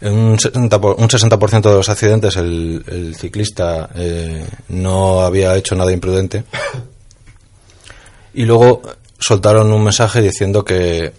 [0.00, 5.54] en un 60%, por- un 60% de los accidentes el, el ciclista eh, no había
[5.56, 6.44] hecho nada imprudente.
[8.34, 8.82] Y luego
[9.18, 11.12] soltaron un mensaje diciendo que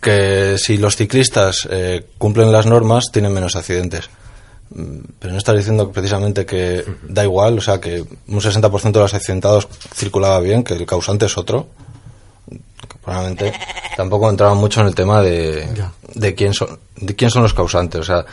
[0.00, 4.08] que si los ciclistas eh, cumplen las normas tienen menos accidentes.
[4.70, 8.98] Mm, Pero no estás diciendo precisamente que da igual, o sea, que un 60% de
[9.00, 11.68] los accidentados circulaba bien, que el causante es otro.
[13.04, 13.52] Probablemente
[13.96, 15.68] tampoco entraban mucho en el tema de,
[16.14, 18.00] de, quién son, de quién son los causantes.
[18.00, 18.24] O sea,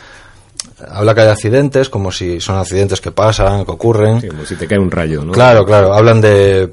[0.90, 4.20] habla que hay accidentes como si son accidentes que pasan, que ocurren.
[4.20, 5.32] Sí, como si te cae un rayo, ¿no?
[5.32, 5.92] Claro, claro.
[5.94, 6.72] Hablan de,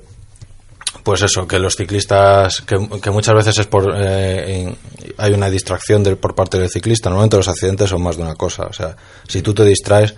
[1.04, 4.78] pues eso, que los ciclistas, que, que muchas veces es por, eh, en-
[5.18, 7.10] hay una distracción del- por parte del ciclista.
[7.10, 8.64] Normalmente los accidentes son más de una cosa.
[8.64, 8.96] O sea,
[9.28, 10.16] si tú te distraes,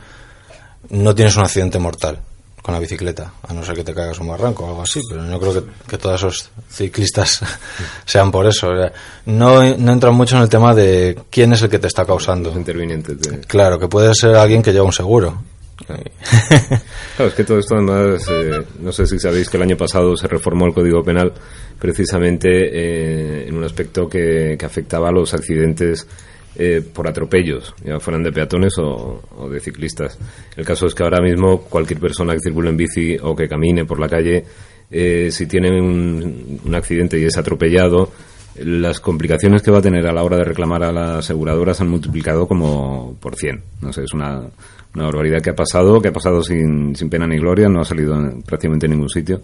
[0.90, 2.20] no tienes un accidente mortal.
[2.68, 5.24] Con la bicicleta, a no ser que te caigas un barranco o algo así, pero
[5.24, 7.40] no creo que, que todos esos ciclistas
[8.06, 8.68] sean por eso.
[9.26, 12.52] No, no entran mucho en el tema de quién es el que te está causando.
[12.52, 15.42] De- Claro, que puede ser alguien que lleva un seguro.
[17.16, 20.16] Claro, es que todo esto además, eh, no sé si sabéis que el año pasado
[20.18, 21.32] se reformó el Código Penal
[21.80, 26.06] precisamente eh, en un aspecto que, que afectaba a los accidentes
[26.60, 30.18] eh, por atropellos, ya fueran de peatones o, de ciclistas.
[30.56, 33.86] El caso es que ahora mismo cualquier persona que circule en bici o que camine
[33.86, 34.44] por la calle,
[34.90, 38.12] eh, si tiene un, un accidente y es atropellado,
[38.64, 41.84] las complicaciones que va a tener a la hora de reclamar a la aseguradora se
[41.84, 43.62] han multiplicado como por 100.
[43.82, 44.42] No sé, es una,
[44.96, 47.86] una barbaridad que ha pasado, que ha pasado sin, sin pena ni gloria, no ha
[47.86, 49.42] salido en prácticamente en ningún sitio.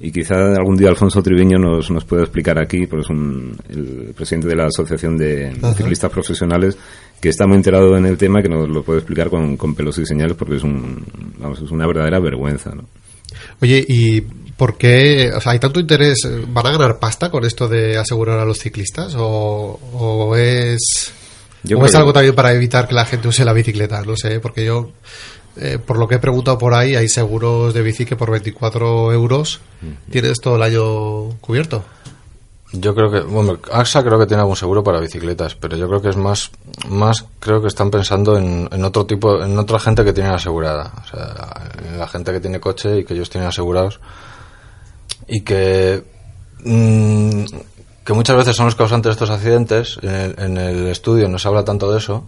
[0.00, 4.14] Y quizá algún día Alfonso Triviño nos, nos pueda explicar aquí, porque es un, el
[4.14, 5.74] presidente de la Asociación de Ajá.
[5.74, 6.76] Ciclistas Profesionales,
[7.20, 9.98] que está muy enterado en el tema, que nos lo puede explicar con, con pelos
[9.98, 11.04] y señales, porque es, un,
[11.38, 12.70] vamos, es una verdadera vergüenza.
[12.70, 12.84] ¿no?
[13.60, 15.30] Oye, ¿y por qué?
[15.34, 16.18] O sea, ¿hay tanto interés?
[16.48, 19.14] ¿Van a ganar pasta con esto de asegurar a los ciclistas?
[19.16, 21.12] ¿O, o es,
[21.64, 24.02] Yo o es algo también para evitar que la gente use la bicicleta?
[24.02, 24.92] No sé, porque yo,
[25.58, 29.12] eh, por lo que he preguntado por ahí, hay seguros de bici que por 24
[29.12, 29.60] euros
[30.10, 31.84] tienes todo el año cubierto.
[32.72, 36.02] Yo creo que, bueno, AXA creo que tiene algún seguro para bicicletas, pero yo creo
[36.02, 36.50] que es más,
[36.88, 40.92] más creo que están pensando en, en otro tipo, en otra gente que tienen asegurada,
[41.02, 44.00] o sea, en la gente que tiene coche y que ellos tienen asegurados
[45.26, 46.04] y que,
[46.62, 47.44] mm,
[48.04, 49.98] que muchas veces son los causantes de estos accidentes.
[50.02, 52.24] En el, en el estudio no se habla tanto de eso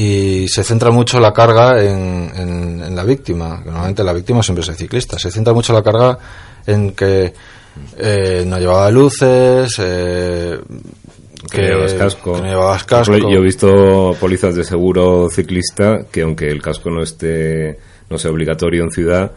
[0.00, 4.42] y se centra mucho la carga en, en- en la víctima, que normalmente la víctima
[4.42, 6.18] siempre es el ciclista, se centra mucho la carga
[6.66, 7.32] en que
[7.96, 10.58] eh, no llevaba luces, eh,
[11.50, 12.34] Que, no llevabas casco.
[12.34, 13.16] que no llevabas casco.
[13.16, 17.78] Yo he visto pólizas de seguro ciclista que aunque el casco no esté
[18.10, 19.32] no sea obligatorio en ciudad,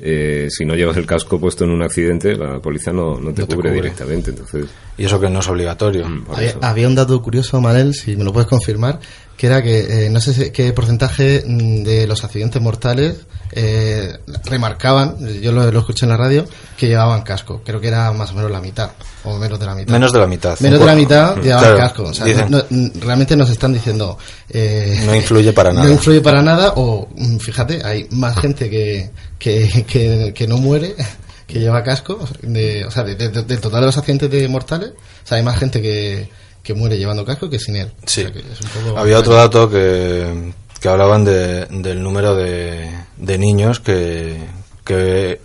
[0.00, 3.42] eh, si no llevas el casco puesto en un accidente, la póliza no, no te
[3.42, 4.30] No te cubre, directamente.
[4.30, 4.66] Entonces,
[4.98, 6.04] Y eso que no es obligatorio.
[6.26, 8.98] por Había, había un dato curioso, Manel, si me lo puedes confirmar,
[9.36, 13.16] que era que eh, no sé qué porcentaje mm, de los accidentes mortales
[13.52, 16.46] eh, remarcaban, yo lo, lo escuché en la radio,
[16.76, 17.62] que llevaban casco.
[17.64, 18.90] Creo que era más o menos la mitad,
[19.24, 19.92] o menos de la mitad.
[19.92, 20.58] Menos de la mitad.
[20.60, 21.42] Menos de la mitad Cincuenta.
[21.42, 22.02] llevaban Claro, casco.
[22.04, 24.18] O sea, dicen- no- no- realmente nos están diciendo...
[24.50, 25.86] eh, No influye para nada.
[25.86, 30.58] No influye para nada, o mm, fíjate, hay más gente que, que, que, que no
[30.58, 30.94] muere
[31.46, 34.48] que lleva casco, de, o sea, de- de- de- del total de los accidentes de
[34.48, 36.28] mortales, o sea, hay más gente que,
[36.66, 37.92] que muere llevando casco que sin él.
[38.06, 38.24] Sí.
[38.24, 43.78] O sea, poco- Había otro dato que, que hablaban de, del número de, de niños
[43.78, 44.36] que,
[44.84, 45.40] que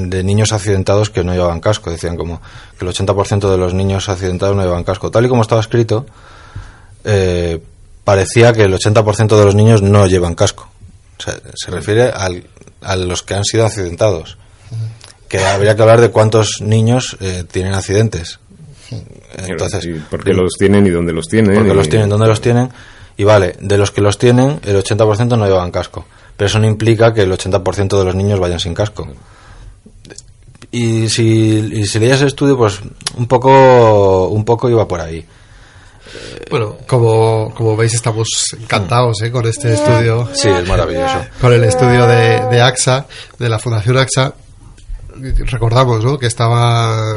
[0.00, 1.90] de niños accidentados que no llevaban casco.
[1.90, 2.40] Decían como
[2.78, 5.10] que el 80% de los niños accidentados no llevaban casco.
[5.10, 6.06] Tal y como estaba escrito,
[7.04, 7.60] eh,
[8.04, 10.70] parecía que el 80% de los niños no llevan casco.
[11.18, 12.44] O sea, se refiere al-
[12.80, 14.38] a los que han sido accidentados.
[15.28, 18.38] Que habría que hablar de cuántos niños eh, tienen accidentes.
[19.36, 21.54] Entonces, y por qué los tienen y dónde los tienen.
[21.54, 22.70] porque y- los tienen, dónde los tienen.
[23.16, 26.04] Y vale, de los que los tienen, el 80% no llevan casco.
[26.36, 29.08] Pero eso no implica que el 80% de los niños vayan sin casco.
[30.70, 32.80] Y si, y si leías el estudio, pues
[33.16, 35.24] un poco, un poco iba por ahí.
[36.50, 38.28] Bueno, como, como veis estamos
[38.60, 39.30] encantados ¿eh?
[39.30, 40.28] con este estudio.
[40.34, 41.24] Sí, es maravilloso.
[41.40, 43.06] Con el estudio de, de AXA,
[43.38, 44.34] de la Fundación AXA.
[45.20, 46.18] Recordamos, ¿no?
[46.18, 47.14] Que estaba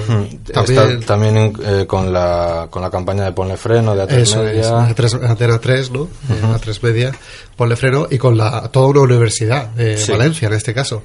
[0.53, 0.79] también...
[0.79, 4.55] Está también eh, con, la, con la campaña de Ponle Freno, de A3 Eso es,
[4.55, 4.89] Media.
[4.89, 6.07] A3, Antena 3, ¿no?
[6.29, 7.11] A3 Media,
[7.55, 10.11] ponle freno y con la, toda una universidad de Sí.
[10.11, 11.03] Valencia en este caso,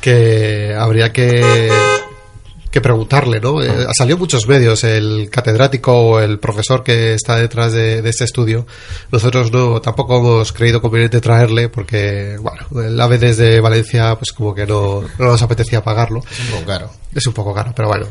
[0.00, 1.70] que habría que,
[2.78, 3.62] que preguntarle, ¿no?
[3.62, 8.10] Eh, ha salido muchos medios el catedrático o el profesor que está detrás de, de
[8.10, 8.66] este estudio.
[9.10, 14.54] Nosotros no, tampoco hemos creído conveniente traerle porque, bueno, el AVE desde Valencia, pues como
[14.54, 16.22] que no, no nos apetecía pagarlo.
[16.30, 16.90] Es un poco caro.
[17.14, 18.06] Es un poco caro, pero bueno.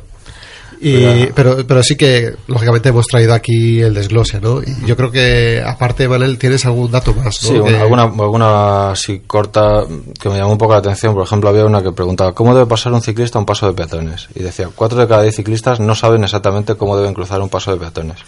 [0.80, 4.62] Y, pero, pero sí que, lógicamente, hemos traído aquí el desglose, ¿no?
[4.62, 7.50] Y yo creo que, aparte, Manel, tienes algún dato más, ¿no?
[7.50, 9.86] Sí, Que- alguna, alguna así corta
[10.20, 11.16] que me llamó un poco la atención.
[11.16, 14.28] Por ejemplo, había una que preguntaba ¿cómo debe pasar un ciclista un paso de peatones?
[14.36, 17.72] Y decía, cuatro de cada diez ciclistas no saben exactamente cómo deben cruzar un paso
[17.72, 18.20] de peatones.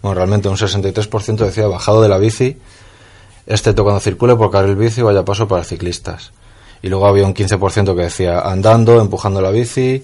[0.00, 2.56] Bueno, realmente un 63% decía bajado de la bici,
[3.46, 6.30] excepto cuando circule por carril bici o haya paso para ciclistas.
[6.82, 10.02] Y luego había un 15% que decía andando, empujando la bici,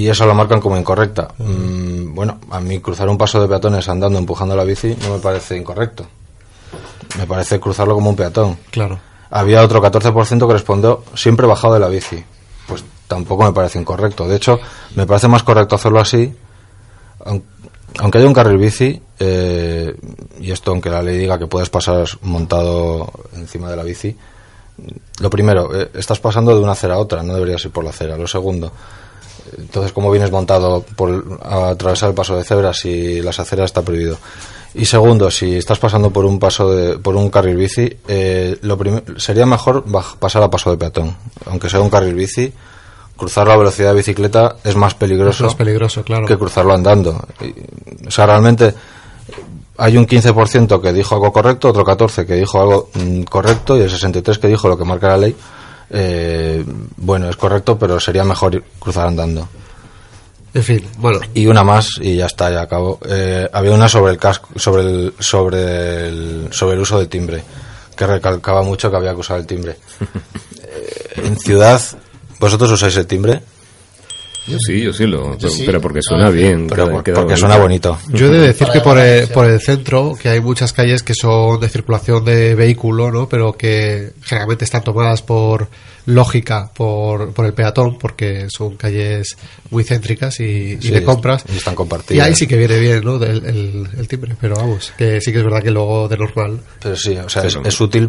[0.00, 1.28] y eso lo marcan como incorrecta.
[1.38, 5.18] Mm, bueno, a mí cruzar un paso de peatones andando, empujando la bici, no me
[5.20, 6.06] parece incorrecto.
[7.18, 8.58] Me parece cruzarlo como un peatón.
[8.70, 8.98] Claro.
[9.30, 12.22] Había otro 14% que respondió siempre bajado de la bici.
[12.66, 14.26] Pues tampoco me parece incorrecto.
[14.28, 14.58] De hecho,
[14.94, 16.34] me parece más correcto hacerlo así.
[17.24, 17.42] aun-
[17.98, 19.94] Aunque haya un carril bici, eh,
[20.40, 24.14] y esto aunque la ley diga que puedes pasar montado encima de la bici,
[25.20, 27.90] lo primero, eh, estás pasando de una acera a otra, no deberías ir por la
[27.90, 28.18] acera.
[28.18, 28.70] Lo segundo,
[29.58, 33.82] entonces, ¿cómo vienes montado por a atravesar el paso de cebra si las aceras está
[33.82, 34.18] prohibido?
[34.74, 38.78] Y segundo, si estás pasando por un paso de, por un carril bici, eh, lo
[39.16, 39.84] sería mejor
[40.18, 41.16] pasar a paso de peatón,
[41.46, 42.52] aunque sea un carril bici.
[43.16, 46.26] Cruzar la velocidad de bicicleta es más peligroso, Es más peligroso, claro.
[46.26, 47.26] que cruzarlo andando.
[47.40, 48.74] Y, o sea, realmente
[49.78, 53.80] hay un 15% que dijo algo correcto, otro 14% que dijo algo mm, correcto y
[53.80, 55.36] el 63% que dijo lo que marca la ley.
[55.90, 56.64] Eh,
[56.96, 59.48] bueno, es correcto, pero sería mejor cruzar andando.
[60.54, 61.20] En fin, bueno.
[61.34, 62.98] Y una más y ya está, ya acabo.
[63.06, 67.42] Eh, había una sobre el casco, sobre el, sobre el, sobre el uso del timbre,
[67.94, 69.76] que recalcaba mucho que había que usar el timbre.
[70.68, 71.80] Eh, en ciudad,
[72.40, 73.40] ¿vosotros usáis el timbre?
[74.46, 75.36] Yo sí, yo sí lo.
[75.38, 75.64] Yo sí.
[75.66, 76.66] Pero porque suena bien.
[76.68, 77.98] Pero queda- por- queda porque suena bonito.
[78.12, 81.14] Yo he de decir que por el, por el centro, que hay muchas calles que
[81.14, 83.28] son de circulación de vehículo, ¿no?
[83.28, 85.68] Pero que generalmente están tomadas por
[86.06, 89.36] lógica, por, por el peatón, porque son calles
[89.70, 91.44] muy céntricas y, y Sí, de compras.
[91.52, 92.26] y están Y compartidas.
[92.28, 93.16] ahí sí que viene bien, ¿no?
[93.22, 96.60] El, el timbre, pero vamos, que sí que es verdad que luego de normal.
[96.80, 98.08] Pero sí, o sea, es, es útil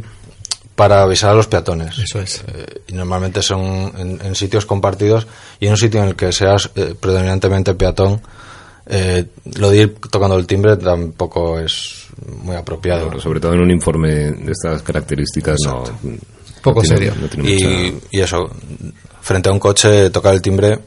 [0.78, 1.98] para avisar a los peatones.
[1.98, 2.44] Eso es.
[2.48, 5.26] Eh, y normalmente son en, en sitios compartidos
[5.60, 8.22] y en un sitio en el que seas eh, predominantemente peatón,
[8.86, 9.26] eh,
[9.58, 12.06] lo de ir tocando el timbre tampoco es
[12.44, 13.06] muy apropiado.
[13.08, 15.84] Claro, sobre todo en un informe de estas características, no.
[16.62, 17.14] Poco no tiene- serio.
[17.20, 17.54] no tiene y,
[17.94, 18.50] mucha- y eso,
[19.22, 20.78] frente a un coche, tocar el timbre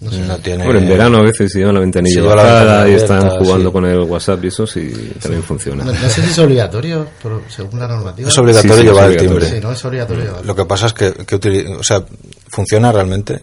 [0.00, 0.64] no, tiene.
[0.64, 3.72] Bueno, en verano a veces llevan la ventanilla lleva la y están abierta, jugando sí.
[3.72, 5.84] con el WhatsApp y eso sí también funciona.
[5.84, 8.28] No, no sé si es obligatorio, pero según la normativa.
[8.28, 9.40] Es obligatorio Sí, sí, es llevar el obligatorio.
[9.40, 9.56] timbre.
[9.60, 10.36] Sí, no es obligatorio.
[10.42, 12.02] Lo que pasa es que, que o sea,
[12.48, 13.42] ¿funciona realmente?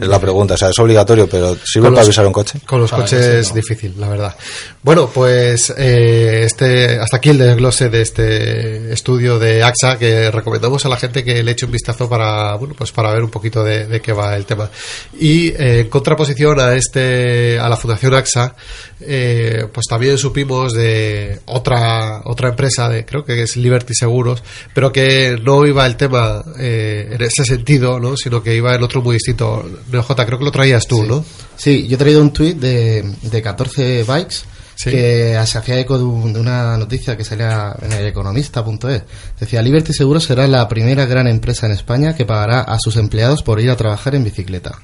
[0.00, 0.54] Es la pregunta.
[0.54, 2.60] O sea, es obligatorio, pero ¿sirve para avisar un coche?
[2.66, 3.54] Con los Para coches coches, es no.
[3.56, 4.36] difícil, la verdad.
[4.82, 10.84] Bueno, pues eh, este hasta aquí el desglose de este estudio de AXA que recomendamos
[10.84, 13.64] a la gente que le eche un vistazo para bueno pues para ver un poquito
[13.64, 14.70] de, de qué va el tema.
[15.18, 18.54] Y eh, en contraposición a este a la Fundación AXA,
[19.00, 24.42] eh, pues también supimos de otra otra empresa de creo que es Liberty Seguros,
[24.74, 28.16] pero que no iba el tema eh, en ese sentido, ¿no?
[28.16, 29.68] sino que iba en otro muy distinto.
[29.92, 31.24] J, creo que lo traías tú, ¿no?
[31.56, 34.36] Sí, yo he traído un tuit de, de 14 bikes
[34.78, 34.90] Sí.
[34.90, 39.02] que se hacía eco de, un- de una noticia que salía en el economista.es.
[39.40, 43.42] Decía, Liberty Seguro será la primera gran empresa en España que pagará a sus empleados
[43.42, 44.78] por ir a trabajar en bicicleta.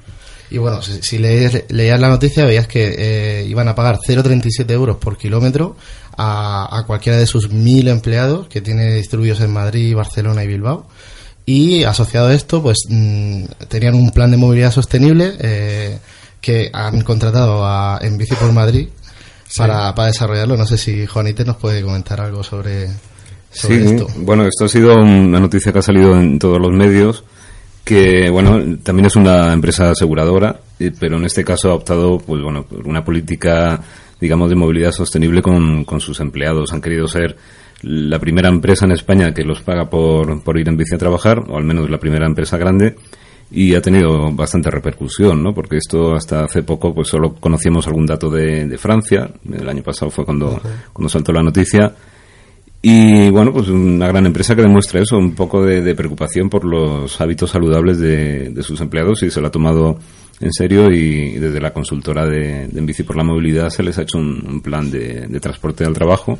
[0.52, 1.62] Y bueno, si, si leías
[2.00, 5.76] la noticia veías que eh, iban a pagar 0,37 euros por kilómetro
[6.16, 10.86] a, a cualquiera de sus mil empleados que tiene distribuidos en Madrid, Barcelona y Bilbao.
[11.46, 15.98] Y asociado a esto, pues mm, tenían un plan de movilidad sostenible eh,
[16.40, 18.88] que han contratado a, en Bici por Madrid
[19.56, 20.56] para, para desarrollarlo.
[20.56, 22.88] No sé si Juanite nos puede comentar algo sobre,
[23.50, 24.06] sobre Sí, esto.
[24.18, 27.24] bueno, esto ha sido una noticia que ha salido en todos los medios,
[27.84, 32.42] que, bueno, también es una empresa aseguradora, eh, pero en este caso ha optado, pues
[32.42, 33.80] bueno, por una política,
[34.20, 36.72] digamos, de movilidad sostenible con, con sus empleados.
[36.72, 37.36] Han querido ser
[37.82, 41.40] la primera empresa en España que los paga por, por ir en bici a trabajar,
[41.48, 42.96] o al menos la primera empresa grande,
[43.50, 45.52] y ha tenido bastante repercusión, ¿no?
[45.52, 49.82] Porque esto hasta hace poco pues solo conocíamos algún dato de, de Francia, el año
[49.82, 50.60] pasado fue cuando,
[50.92, 51.92] cuando saltó la noticia,
[52.84, 57.20] y bueno, pues una gran empresa que demuestra eso, un poco de, preocupación por los
[57.20, 59.98] hábitos saludables de, sus empleados y se lo ha tomado
[60.40, 63.96] en serio y desde la consultora de, de En Bici por la Movilidad se les
[63.98, 66.38] ha hecho un, plan de transporte al trabajo.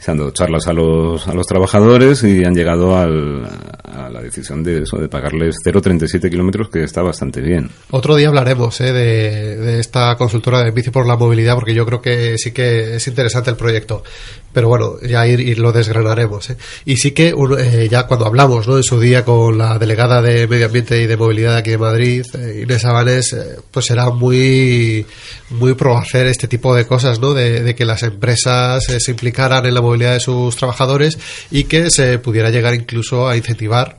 [0.00, 3.46] Se han dado charlas a los, a los trabajadores y han llegado al-
[3.84, 7.68] a la decisión de eso, de pagarles 0,37 kilómetros, que está bastante bien.
[7.90, 8.92] Otro día hablaremos ¿eh?
[8.92, 13.08] de, esta consultora de bici por la movilidad, porque yo creo que sí que es
[13.08, 14.04] interesante el proyecto.
[14.52, 16.50] Pero bueno, ya ir, ir lo desgranaremos.
[16.50, 16.56] ¿eh?
[16.84, 18.76] Y sí que un- eh, ya cuando hablamos ¿no?
[18.76, 22.24] en su día con la delegada de Medio Ambiente y de Movilidad aquí de Madrid,
[22.62, 25.04] Inés Abanés, eh, pues era muy,
[25.50, 27.34] muy pro hacer este tipo de cosas, ¿no?
[27.34, 31.18] de, de que las empresas se implicaran en la movilidad de sus trabajadores
[31.50, 33.98] y que se pudiera llegar incluso a incentivar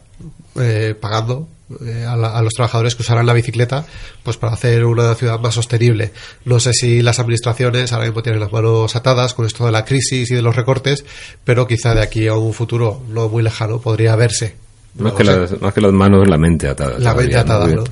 [0.59, 1.47] eh, pagando
[1.85, 3.85] eh, a, la- a los trabajadores que usaran la bicicleta
[4.23, 6.11] pues para hacer una ciudad más sostenible.
[6.45, 9.85] No sé si las administraciones ahora mismo tienen las manos atadas con esto de la
[9.85, 11.05] crisis y de los recortes,
[11.43, 14.55] pero quizá de aquí a un futuro no muy lejano podría verse.
[14.95, 16.97] Más, No que las, más que las manos, la mente atada.
[16.97, 17.83] La mente atada, ¿no?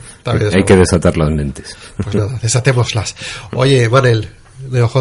[0.56, 1.78] Hay que desatar las mentes.
[2.04, 3.16] Pues nada, desatémoslas.
[3.54, 4.28] Oye, Manel,
[4.60, 4.98] de OJ,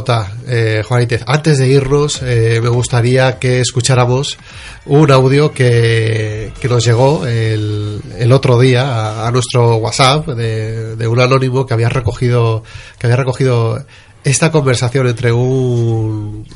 [0.47, 0.83] eh,
[1.27, 4.39] antes de irnos, eh, me gustaría que escucháramos
[4.85, 10.97] un audio que, que nos llegó el, el otro día a, a nuestro WhatsApp de,
[10.97, 12.63] de un anónimo que había recogido,
[12.99, 13.85] que había recogido
[14.25, 16.47] esta conversación entre un,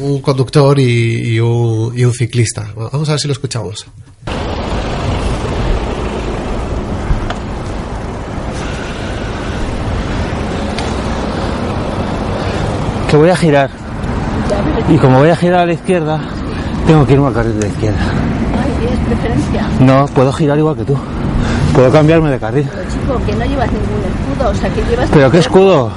[0.00, 2.72] un conductor y, y un, y un ciclista.
[2.74, 3.86] Vamos a ver si lo escuchamos.
[13.10, 13.70] Que voy a girar.
[14.88, 16.20] Y como voy a girar a la izquierda,
[16.86, 17.98] tengo que irme al carril de la izquierda.
[18.78, 19.66] ¿Tienes preferencia?
[19.80, 20.96] No, puedo girar igual que tú.
[21.74, 22.68] Puedo cambiarme de carril.
[22.70, 25.10] Pero chico, que no llevas ningún escudo, o sea que llevas...
[25.12, 25.90] ¿Pero qué escudo?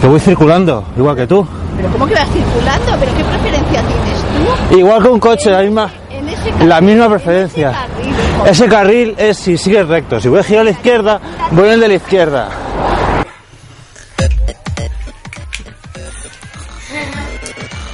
[0.00, 1.46] Que voy circulando, igual que tú.
[1.76, 2.92] ¿Pero cómo que vas circulando?
[3.00, 4.78] ¿Pero qué preferencia tienes tú?
[4.78, 7.72] Igual que un coche, la misma, En ese la misma preferencia.
[8.46, 10.20] Ese carril es si sigues recto.
[10.20, 11.20] Si voy a girar a la izquierda,
[11.50, 12.48] voy en el de la izquierda.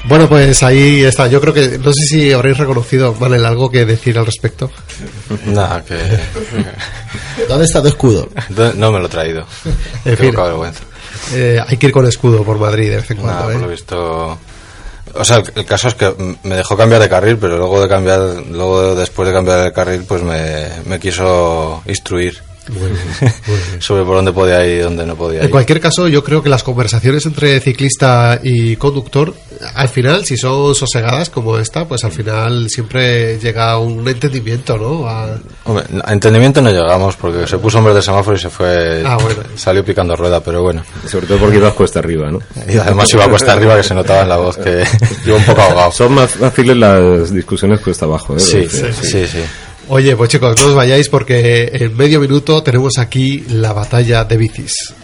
[0.06, 1.26] Bueno, pues ahí está.
[1.28, 4.70] Yo creo que no sé si habréis reconocido, Manel, algo que decir al respecto.
[5.46, 5.96] Nada, que.
[7.48, 8.28] ¿Dónde está tu escudo?
[8.76, 9.46] No me lo he traído.
[10.04, 10.30] En fin.
[10.30, 10.80] poca vergüenza.
[11.32, 13.52] Eh, hay que ir con escudo por Madrid de vez en Nada, cuando.
[13.52, 13.64] por ¿eh?
[13.64, 14.38] lo visto.
[15.14, 17.88] O sea, el, el caso es que me dejó cambiar de carril, pero luego de
[17.88, 22.42] cambiar, luego después de cambiar de carril, pues me, me quiso instruir
[23.78, 25.50] sobre por dónde podía ir y dónde no podía En ir.
[25.50, 29.34] cualquier caso, yo creo que las conversaciones entre ciclista y conductor,
[29.74, 34.76] al final, si son sosegadas como esta, pues al final siempre llega a un entendimiento,
[34.78, 35.06] ¿no?
[35.08, 39.02] A- Hombre, a entendimiento no llegamos porque se puso hombre de semáforo y se fue.
[39.04, 39.40] Ah, bueno.
[39.56, 40.82] Salió picando rueda, pero bueno.
[41.08, 42.40] Sobre todo porque ibas cuesta arriba, ¿no?
[42.68, 44.84] Y además iba cuesta arriba que se notaba en la voz que
[45.26, 45.92] iba un poco ahogado.
[45.92, 48.40] Son más fáciles las discusiones cuesta abajo, ¿eh?
[48.40, 49.38] Sí, sí, sí, sí.
[49.88, 54.36] Oye, pues chicos, no os vayáis porque en medio minuto tenemos aquí la batalla de
[54.38, 54.94] bicis.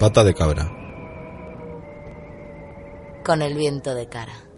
[0.00, 0.68] Pata de cabra.
[3.24, 4.51] Con el viento de cara.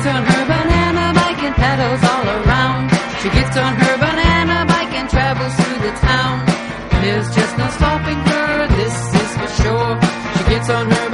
[0.00, 2.88] Gets on her banana bike and pedals all around.
[3.20, 6.46] She gets on her banana bike and travels through the town.
[7.02, 10.00] There's just no stopping her, this is for sure.
[10.36, 11.09] She gets on her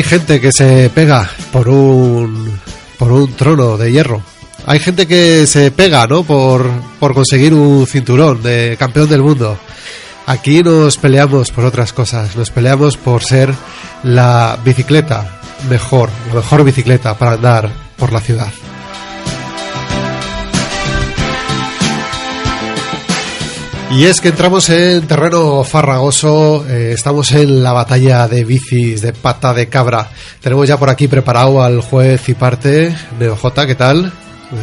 [0.00, 2.58] hay gente que se pega por un
[2.98, 4.22] por un trono de hierro.
[4.64, 6.22] Hay gente que se pega, ¿no?
[6.22, 9.58] Por, por conseguir un cinturón de campeón del mundo.
[10.24, 12.34] Aquí nos peleamos por otras cosas.
[12.34, 13.52] Nos peleamos por ser
[14.02, 15.38] la bicicleta
[15.68, 18.50] mejor, la mejor bicicleta para andar por la ciudad.
[23.90, 29.12] Y es que entramos en terreno farragoso, eh, estamos en la batalla de bicis de
[29.12, 30.08] pata de cabra.
[30.40, 34.12] Tenemos ya por aquí preparado al juez y parte, Neo J, ¿qué tal?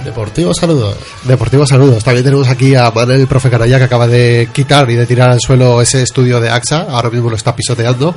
[0.05, 0.95] Deportivo saludos.
[1.25, 2.03] Deportivo saludos.
[2.05, 5.30] También tenemos aquí a Manuel, el profe Canalla, que acaba de quitar y de tirar
[5.30, 6.88] al suelo ese estudio de AXA.
[6.89, 8.15] Ahora mismo lo está pisoteando.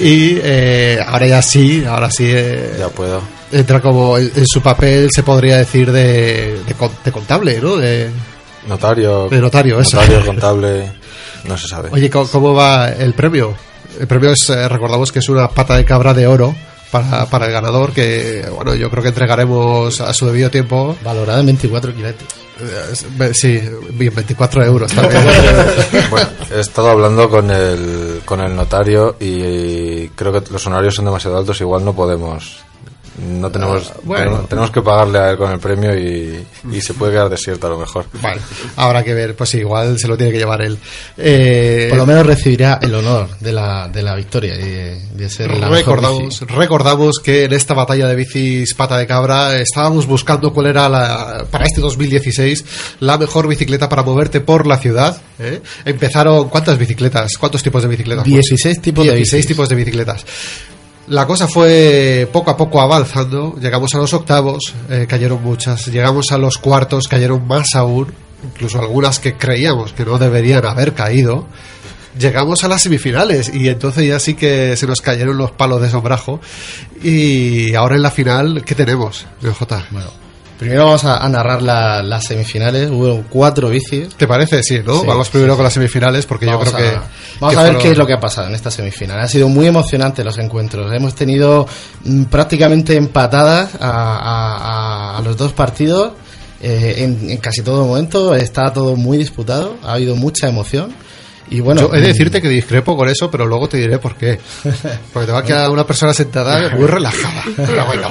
[0.00, 2.24] Y eh, ahora ya sí, ahora sí.
[2.28, 3.20] eh, Ya puedo.
[3.52, 6.74] entra como en, en su papel, se podría decir, de, de,
[7.04, 7.76] de contable, ¿no?
[7.76, 8.08] De,
[8.66, 9.28] Notario.
[9.28, 9.96] De notario, eso.
[10.00, 10.92] Notario, contable.
[11.44, 11.90] No se sabe.
[11.92, 13.54] Oye, ¿cómo, cómo va el premio?
[14.00, 16.54] El premio es, eh, recordamos que es una pata de cabra de oro
[16.90, 20.96] para, para el ganador, que, bueno, yo creo que entregaremos a su debido tiempo.
[21.04, 22.26] Valorada en 24 kiletes.
[22.58, 23.60] Eh, Sí,
[23.92, 25.22] bien, 24 euros también.
[26.10, 31.04] Bueno, he estado hablando con el, con el notario y creo que los honorarios son
[31.04, 32.65] demasiado altos, igual no podemos.
[33.18, 34.24] No tenemos, Ah, bueno.
[34.24, 37.66] tenemos, tenemos que pagarle a él con el premio y, y se puede quedar desierto
[37.66, 38.04] a lo mejor.
[38.20, 38.40] Vale,
[38.76, 40.78] habrá que ver, pues igual se lo tiene que llevar él.
[41.16, 45.48] Eh, Por lo menos recibirá el honor de la, de la victoria y de, ser
[45.50, 46.44] la mejor recordamos, bici.
[46.46, 51.46] recordamos que en esta batalla de bicis pata de cabra estábamos buscando cuál era la,
[51.50, 52.64] para este 2016
[53.00, 55.16] la mejor bicicleta para moverte por la ciudad.
[55.38, 55.62] ¿eh?
[55.84, 57.36] Empezaron, ¿cuántas bicicletas?
[57.38, 58.24] ¿Cuántos tipos de bicicletas?
[58.24, 59.46] 16 tipos de 16 bicis.
[59.48, 60.24] tipos de bicicletas.
[61.08, 63.54] La cosa fue poco a poco avanzando.
[63.60, 65.86] Llegamos a los octavos, eh, cayeron muchas.
[65.86, 68.12] Llegamos a los cuartos, cayeron más aún.
[68.44, 71.46] Incluso algunas que creíamos que no deberían haber caído.
[72.18, 75.90] Llegamos a las semifinales y entonces ya sí que se nos cayeron los palos de
[75.90, 76.40] sombrajo.
[77.02, 79.86] Y ahora en la final, ¿qué tenemos, J?
[79.90, 80.10] Bueno,
[80.58, 82.90] primero vamos a, a narrar la- las semifinales.
[82.90, 84.14] Hubo cuatro bicis.
[84.16, 84.62] ¿Te parece?
[84.62, 85.00] Sí, ¿no?
[85.00, 86.98] Sí, Vamos primero con las semifinales porque Vamos yo creo a- que.
[87.40, 89.18] Vamos que a ver fueron- qué es lo que ha pasado en esta semifinal.
[89.20, 90.92] Han sido muy emocionantes los encuentros.
[90.92, 91.66] Hemos tenido
[92.04, 94.56] mm, prácticamente empatadas a, a-
[95.14, 96.12] a- a los dos partidos.
[96.62, 99.76] eh, en, en casi todo momento está todo muy disputado.
[99.84, 100.94] Ha habido mucha emoción.
[101.48, 103.98] Y bueno, Yo he de mm, decirte que discrepo con eso, pero luego te diré
[103.98, 104.40] por qué.
[105.12, 107.44] Porque te va a quedar una persona sentada muy relajada.
[107.56, 108.08] Pero bueno.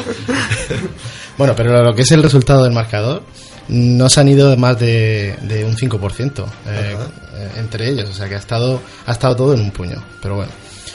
[1.38, 3.24] Bueno, pero lo que es el resultado del marcador,
[3.68, 6.96] no se han ido de más de, de un 5% eh,
[7.58, 8.10] entre ellos.
[8.10, 10.04] O sea que ha estado, ha estado todo en un puño.
[10.22, 10.52] Pero bueno,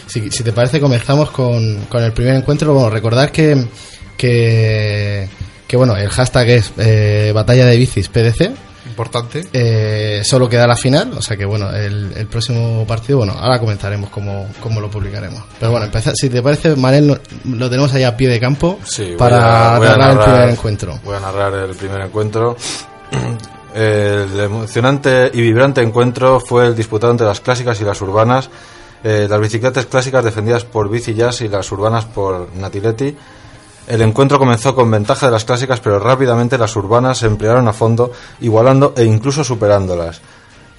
[0.07, 2.72] si, si te parece, comenzamos con, con el primer encuentro.
[2.72, 3.66] Bueno, recordar que,
[4.16, 5.28] que,
[5.66, 8.51] que bueno, el hashtag es eh, Batalla de Bicis PDC.
[9.01, 9.46] Importante.
[9.53, 13.59] Eh, solo queda la final, o sea que bueno, el, el próximo partido, bueno, ahora
[13.59, 15.42] comentaremos cómo, cómo lo publicaremos.
[15.59, 17.18] Pero bueno, empezar, si te parece, Manel, lo,
[17.57, 20.98] lo tenemos ahí a pie de campo Sí, para a narrar el narrar- primer encuentro.
[21.05, 22.57] Voy a narrar el primer encuentro.
[23.74, 28.51] El emocionante y vibrante encuentro fue el disputado entre las clásicas y las urbanas.
[29.05, 33.16] Eh, las bicicletas clásicas defendidas por Bici Jazz y las urbanas por Natiletti.
[33.87, 37.72] El encuentro comenzó con ventaja de las clásicas, pero rápidamente las urbanas se emplearon a
[37.72, 40.20] fondo, igualando e incluso superándolas.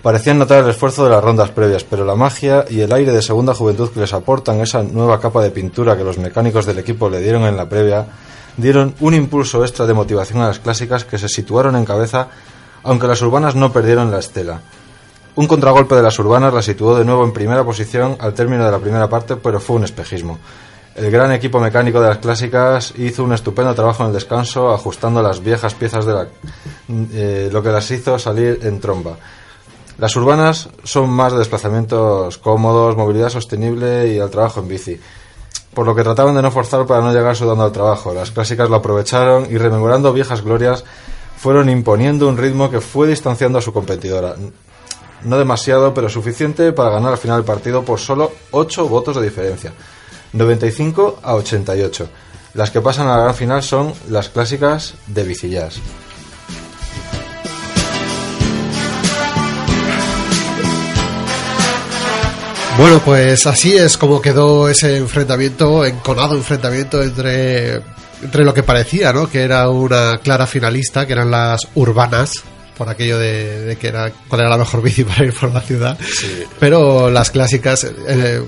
[0.02, 3.22] Parecían notar el esfuerzo de las rondas previas, pero la magia y el aire de
[3.22, 7.08] segunda juventud que les aportan esa nueva capa de pintura que los mecánicos del equipo
[7.08, 8.08] le dieron en la previa,
[8.58, 12.30] dieron un impulso extra de motivación a las clásicas que se situaron en cabeza,
[12.84, 14.62] aunque las urbanas no perdieron la estela.
[15.36, 18.72] Un contragolpe de las urbanas la situó de nuevo en primera posición al término de
[18.72, 20.40] la primera parte, pero fue un espejismo.
[20.96, 25.22] El gran equipo mecánico de las clásicas hizo un estupendo trabajo en el descanso, ajustando
[25.22, 26.28] las viejas piezas de la,
[27.14, 29.16] eh, lo que las hizo salir en tromba.
[29.98, 35.00] Las urbanas son más de desplazamientos cómodos, movilidad sostenible y al trabajo en bici.
[35.74, 38.14] Por lo que trataban de no forzar para no llegar sudando al trabajo.
[38.14, 40.84] Las clásicas lo aprovecharon y rememorando viejas glorias
[41.38, 44.36] fueron imponiendo un ritmo que fue distanciando a su competidora.
[45.24, 49.24] No demasiado, pero suficiente para ganar al final el partido por solo 8 votos de
[49.24, 49.72] diferencia.
[50.34, 52.10] 95 a 88.
[52.54, 55.80] Las que pasan a la gran final son las clásicas de Bicillas.
[62.78, 67.76] Bueno, pues así es como quedó ese enfrentamiento, enconado enfrentamiento entre,
[68.24, 69.30] entre lo que parecía, ¿no?
[69.30, 72.44] Que era una clara finalista, que eran las urbanas,
[72.78, 75.62] por aquello de, de que era cuál era la mejor bici para ir por la
[75.62, 75.96] ciudad.
[76.60, 78.42] Pero las clásicas, eh,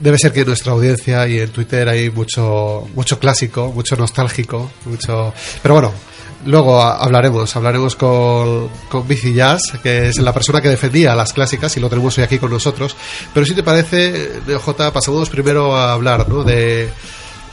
[0.00, 5.32] debe ser que nuestra audiencia y en Twitter hay mucho, mucho clásico, mucho nostálgico, mucho.
[5.62, 5.92] Pero bueno,
[6.46, 11.76] luego hablaremos, hablaremos con, con Bici Jazz, que es la persona que defendía las clásicas
[11.76, 12.96] y lo tenemos hoy aquí con nosotros.
[13.32, 16.42] Pero si te parece, J, pasamos primero a hablar, ¿no?
[16.42, 16.90] De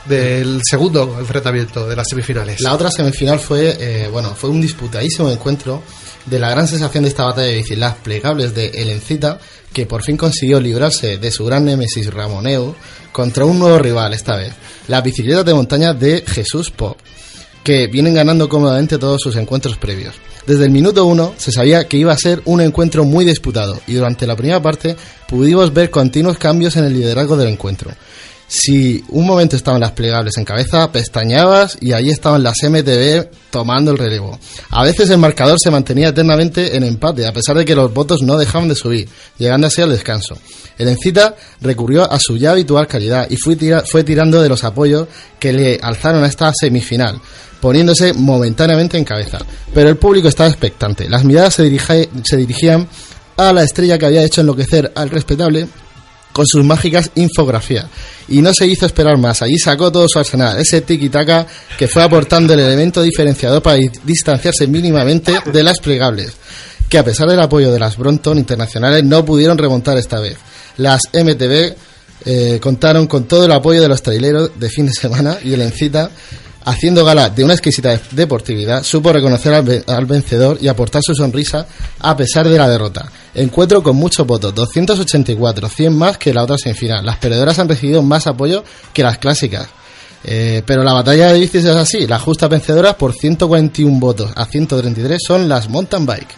[0.07, 2.61] del segundo enfrentamiento de las semifinales.
[2.61, 5.83] La otra semifinal fue, eh, bueno, fue un disputadísimo encuentro
[6.29, 9.39] de la gran sensación de esta batalla de bici, las plegables de Elencita,
[9.73, 12.75] que por fin consiguió librarse de su gran némesis Ramoneu
[13.11, 14.53] contra un nuevo rival esta vez,
[14.87, 16.97] las bicicletas de montaña de Jesús Pop,
[17.63, 20.15] que vienen ganando cómodamente todos sus encuentros previos.
[20.45, 23.95] Desde el minuto uno se sabía que iba a ser un encuentro muy disputado y
[23.95, 24.95] durante la primera parte
[25.27, 27.91] pudimos ver continuos cambios en el liderazgo del encuentro.
[28.49, 33.91] Si un momento estaban las plegables en cabeza, pestañabas y ahí estaban las MTB tomando
[33.91, 34.39] el relevo.
[34.69, 38.21] A veces el marcador se mantenía eternamente en empate, a pesar de que los votos
[38.21, 40.37] no dejaban de subir, llegando así al descanso.
[40.77, 44.63] El Encita recurrió a su ya habitual calidad y fue, tira- fue tirando de los
[44.63, 45.07] apoyos
[45.39, 47.19] que le alzaron a esta semifinal,
[47.59, 49.39] poniéndose momentáneamente en cabeza.
[49.73, 51.09] Pero el público estaba expectante.
[51.09, 52.87] Las miradas se, se dirigían
[53.35, 55.67] a la estrella que había hecho enloquecer al respetable
[56.37, 57.87] con sus mágicas infografías.
[58.29, 59.41] Y no se hizo esperar más.
[59.41, 63.89] Allí sacó todo su arsenal, ese tiki-taka que fue aportando el elemento diferenciador para di-
[64.03, 66.33] distanciarse mínimamente de las plegables,
[66.87, 70.37] que a pesar del apoyo de las Brompton internacionales no pudieron remontar esta vez.
[70.77, 71.75] Las MTV
[72.25, 75.61] eh, contaron con todo el apoyo de los traileros de fin de semana y el
[75.61, 76.11] Encita,
[76.65, 81.65] haciendo gala de una exquisita de- deportividad, supo reconocer al vencedor y aportar su sonrisa
[81.99, 83.09] a pesar de la derrota.
[83.37, 87.05] Encuentro con muchos votos, 284, 100 más que la otra semifinal.
[87.05, 88.63] Las perdedoras han recibido más apoyo
[88.93, 89.67] que las clásicas.
[90.23, 94.45] Eh, pero la batalla de bicis es así, las justas vencedoras por 141 votos a
[94.45, 96.35] 133 son las mountain bike.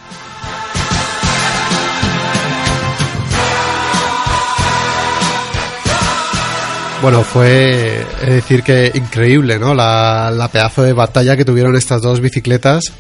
[7.02, 9.74] Bueno, fue es decir que increíble, ¿no?
[9.74, 12.92] La, la pedazo de batalla que tuvieron estas dos bicicletas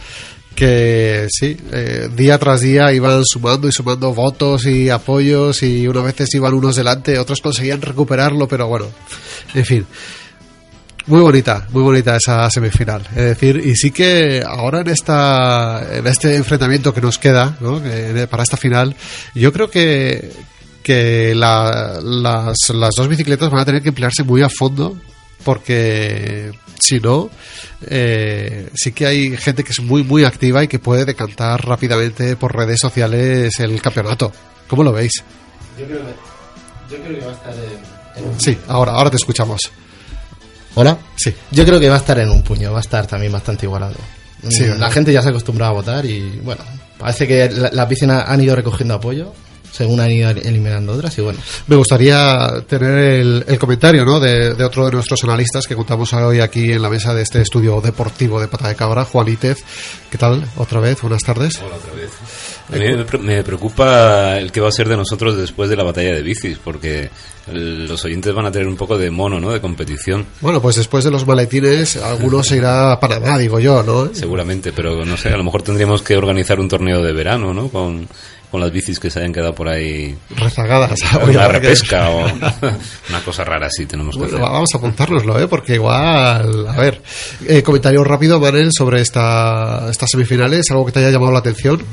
[0.59, 6.03] que sí, eh, día tras día iban sumando y sumando votos y apoyos y unas
[6.03, 8.87] veces iban unos delante, otros conseguían recuperarlo, pero bueno,
[9.55, 9.85] en fin.
[11.07, 13.01] Muy bonita, muy bonita esa semifinal.
[13.11, 17.81] Es decir, y sí que ahora en esta en este enfrentamiento que nos queda, ¿no?
[18.29, 18.95] Para esta final,
[19.33, 20.29] yo creo que
[20.83, 24.97] que la- las, las dos bicicletas van a tener que emplearse muy a fondo
[25.43, 27.29] porque si no
[27.87, 32.35] eh, sí que hay gente que es muy muy activa y que puede decantar rápidamente
[32.35, 34.31] por redes sociales el campeonato.
[34.67, 35.23] ¿Cómo lo veis?
[35.79, 36.13] Yo creo que,
[36.95, 39.61] yo creo que va a estar en, Sí, ahora ahora te escuchamos.
[40.75, 40.97] ¿Hola?
[41.15, 41.33] Sí.
[41.51, 43.95] Yo creo que va a estar en un puño, va a estar también bastante igualado.
[44.49, 46.61] Sí, Mm, la gente ya se ha acostumbrado a votar y bueno,
[46.97, 49.33] parece que la- las bicis han ido recogiendo apoyo
[49.71, 51.39] según han ido eliminando otras y bueno.
[51.67, 54.19] Me gustaría tener el, el comentario ¿no?
[54.19, 57.41] de, de otro de nuestros analistas que contamos hoy aquí en la mesa de este
[57.41, 59.57] estudio deportivo de Pata de Cabra, Juan Ítez.
[60.09, 60.43] ¿Qué tal?
[60.57, 61.59] Otra vez, buenas tardes.
[61.61, 62.09] Hola otra vez.
[62.71, 65.75] A mí me pre- me preocupa el que va a ser de nosotros después de
[65.75, 67.09] la batalla de bicis, porque
[67.47, 69.51] el- los oyentes van a tener un poco de mono, ¿no?
[69.51, 73.81] De competición, Bueno, pues después de los maletines, algunos se irá a Panamá, digo yo,
[73.83, 74.09] ¿no?
[74.13, 77.69] seguramente, pero no sé, a lo mejor tendríamos que organizar un torneo de verano, ¿no?
[77.69, 78.07] Con,
[78.51, 80.17] con las bicis que se hayan quedado por ahí.
[80.35, 80.99] Rezagadas.
[81.27, 82.25] Una repesca o
[83.09, 84.49] una cosa rara así tenemos que Bueno, hacer.
[84.49, 85.47] vamos a apuntárnoslo, ¿eh?
[85.47, 86.67] Porque igual...
[86.67, 87.01] A ver,
[87.47, 91.83] eh, comentario rápido, Manel, sobre esta, estas semifinales, algo que te haya llamado la atención.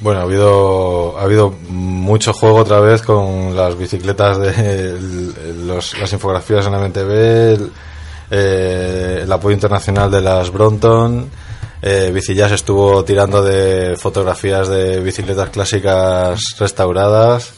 [0.00, 5.98] Bueno, ha habido, ha habido mucho juego otra vez con las bicicletas de el- los-
[5.98, 7.10] las infografías en la MTV,
[7.54, 7.72] el,
[8.30, 11.30] eh, el apoyo internacional de las Brompton.
[11.86, 17.52] Eh, Bicillas estuvo tirando de fotografías de bicicletas clásicas restauradas.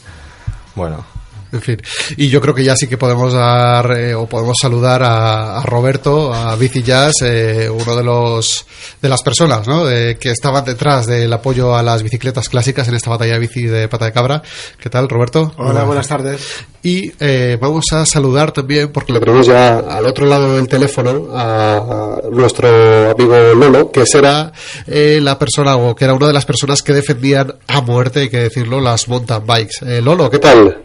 [0.75, 1.05] Bueno,
[1.51, 1.81] En fin,
[2.17, 5.63] y yo creo que ya sí que podemos dar eh, o podemos saludar a, a
[5.63, 8.65] Roberto, a Bici Jazz, eh, uno de los
[9.01, 9.85] de las personas ¿no?
[9.85, 13.63] de- que estaban detrás del apoyo a las bicicletas clásicas en esta batalla de bici
[13.63, 14.41] de pata de cabra.
[14.79, 15.53] ¿Qué tal, Roberto?
[15.57, 16.41] Hola, buenas tardes.
[16.83, 21.29] Y eh, vamos a saludar también, porque le tenemos ya al otro lado del teléfono
[21.33, 24.51] a, a nuestro amigo Lolo, que será
[24.85, 28.29] eh, la persona, o que era una de las personas que defendían a muerte, hay
[28.29, 29.75] que decirlo, las mountain bikes.
[29.85, 30.77] Eh, Lolo, ¿qué tal?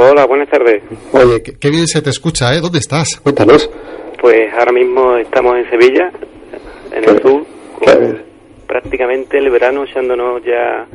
[0.00, 0.82] Hola, buenas tardes.
[1.12, 2.60] Oye, qué, qué bien se te escucha, ¿eh?
[2.60, 3.16] ¿Dónde estás?
[3.22, 3.68] Cuéntanos.
[4.20, 6.10] Pues ahora mismo estamos en Sevilla,
[6.92, 7.44] en el sur,
[7.84, 8.22] con
[8.66, 10.86] prácticamente el verano echándonos ya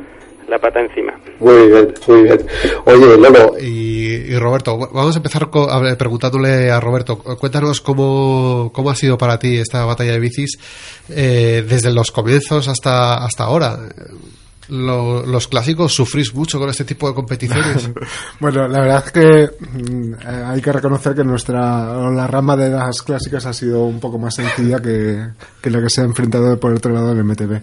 [0.48, 1.12] la pata encima.
[1.40, 2.46] Muy bien, muy bien.
[2.84, 3.54] Oye, Lolo.
[3.60, 8.90] Y, y Roberto, vamos a empezar co- a preguntándole a Roberto, cu- cuéntanos cómo, cómo
[8.90, 10.58] ha sido para ti esta batalla de bicis
[11.10, 13.78] eh, desde los comienzos hasta, hasta ahora.
[14.68, 17.90] Lo- los clásicos sufrís mucho con este tipo de competiciones.
[18.40, 20.12] Bueno, la verdad es que mm,
[20.46, 24.34] hay que reconocer que nuestra la rama de las clásicas ha sido un poco más
[24.34, 25.26] sencilla que,
[25.64, 27.60] la que se ha enfrentado por otro lado el MTB.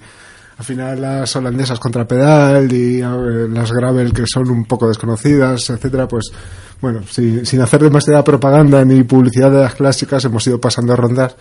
[0.57, 5.69] Al final las holandesas contra pedal y eh, las gravel que son un poco desconocidas,
[5.71, 6.25] etcétera, pues
[6.81, 11.35] bueno, si- sin hacer demasiada propaganda ni publicidad de las clásicas hemos ido pasando rondas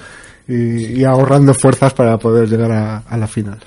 [0.49, 2.73] y, y ahorrando fuerzas para poder llegar
[3.07, 3.59] a la final.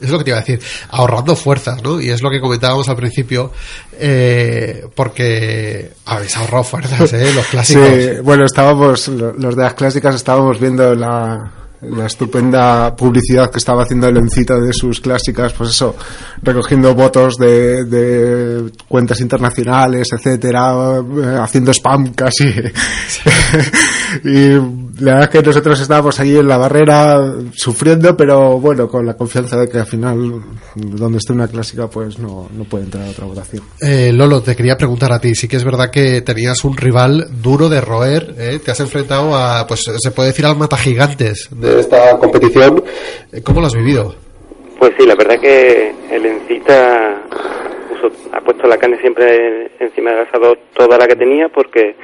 [0.00, 2.00] Es lo que te iba a decir, ahorrando fuerzas, ¿no?
[2.00, 3.52] Y es lo que comentábamos al principio,
[3.98, 7.32] eh, porque habéis ahorrado fuerzas, ¿eh?
[7.34, 7.86] Los clásicos.
[7.88, 13.58] Sí, bueno, estábamos, lo- los de las clásicas estábamos viendo la, la estupenda publicidad que
[13.58, 15.94] estaba haciendo el Encita de sus clásicas, pues eso,
[16.42, 20.98] recogiendo votos de, de cuentas internacionales, etcétera,
[21.42, 22.44] haciendo spam casi.
[24.24, 24.58] y
[25.00, 27.18] la verdad es que nosotros estábamos ahí en la barrera
[27.52, 30.42] sufriendo, pero bueno, con la confianza de que al final,
[30.74, 33.62] donde esté una clásica, pues no, no puede entrar a otra votación.
[33.80, 35.34] Eh, Lolo, te quería preguntar a ti.
[35.34, 38.34] Sí que es verdad que tenías un rival duro de roer.
[38.38, 38.60] ¿eh?
[38.64, 42.82] Te has enfrentado a, pues se puede decir, al mata gigantes de esta competición.
[43.32, 44.14] Eh, ¿Cómo lo has vivido?
[44.78, 47.22] Pues sí, la verdad que el Encita
[47.90, 51.94] puso- ha puesto la carne siempre encima del asador toda la que tenía porque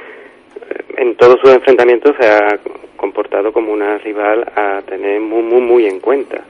[0.97, 2.59] en todos sus enfrentamientos se ha
[2.97, 6.43] comportado como una rival a tener muy, muy, muy en cuenta.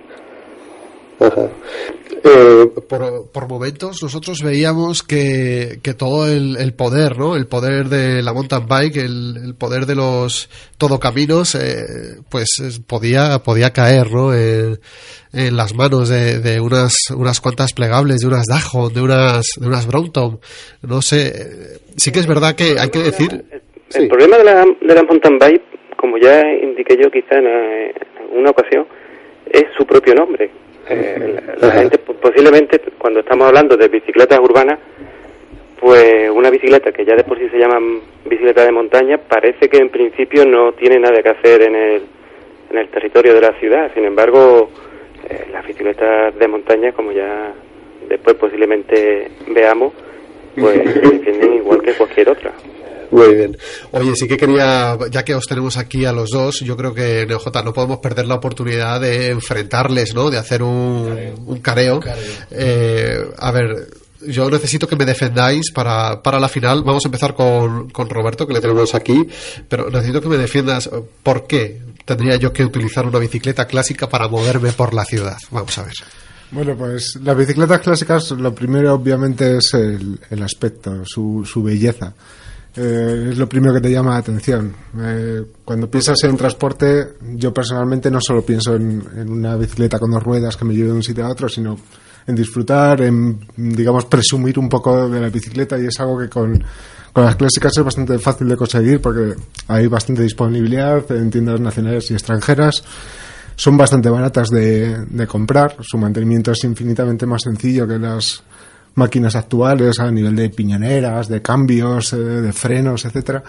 [2.23, 7.35] Eh, por, por momentos nosotros veíamos que, que todo el, el poder, ¿no?
[7.35, 10.47] El poder de la mountain bike, el, el poder de los
[10.77, 14.31] todocaminos, eh, pues es- podía, podía caer, ¿no?
[14.33, 14.79] En,
[15.33, 19.67] en las manos de, de unas, unas cuantas plegables, de unas Dajon, de unas, de
[19.67, 20.39] unas Brompton.
[20.83, 23.43] No sé, eh, sí que es verdad que hay que decir...
[23.95, 25.61] El problema de la, de la mountain bike,
[25.95, 27.93] como ya indiqué yo quizá en, eh,
[28.31, 28.85] en una ocasión,
[29.49, 30.49] es su propio nombre.
[30.89, 34.79] Eh, la, la gente po- posiblemente cuando estamos hablando de bicicletas urbanas,
[35.79, 37.79] pues una bicicleta que ya de por sí se llama
[38.25, 42.01] bicicleta de montaña parece que en principio no tiene nada que hacer en el,
[42.71, 43.91] en el territorio de la ciudad.
[43.93, 44.69] Sin embargo,
[45.29, 47.53] eh, las bicicletas de montaña, como ya
[48.09, 49.93] después posiblemente veamos,
[50.59, 52.51] pues se defienden igual que cualquier otra.
[53.11, 53.57] Muy bien.
[53.91, 57.25] Oye, sí que quería, ya que os tenemos aquí a los dos, yo creo que
[57.25, 60.29] NeoJ no podemos perder la oportunidad de enfrentarles, ¿no?
[60.29, 62.01] De hacer un, un careo.
[62.51, 63.87] Eh, a ver,
[64.25, 66.83] yo necesito que me defendáis para, para la final.
[66.83, 69.27] Vamos a empezar con, con Roberto, que le tenemos aquí,
[69.69, 74.09] pero necesito que me defiendas eh, por qué tendría yo que utilizar una bicicleta clásica
[74.09, 75.37] para moverme por la ciudad.
[75.51, 75.95] Vamos a ver.
[76.51, 82.13] Bueno, pues las bicicletas clásicas, lo primero obviamente es el, el aspecto, su, su belleza.
[82.77, 84.71] Eh, es lo primero que te llama la atención.
[84.99, 90.11] Eh, cuando piensas en transporte, yo personalmente no solo pienso en, en una bicicleta con
[90.11, 91.77] dos ruedas que me lleve de un sitio a otro, sino
[92.27, 96.63] en disfrutar, en, digamos, presumir un poco de la bicicleta y es algo que con,
[97.13, 99.33] con las clásicas es bastante fácil de conseguir porque
[99.69, 102.83] hay bastante disponibilidad en tiendas nacionales y extranjeras.
[103.55, 108.43] Son bastante baratas de, de comprar, su mantenimiento es infinitamente más sencillo que las
[108.97, 113.43] máquinas actuales a nivel de piñoneras, de cambios, eh, de frenos, etcétera.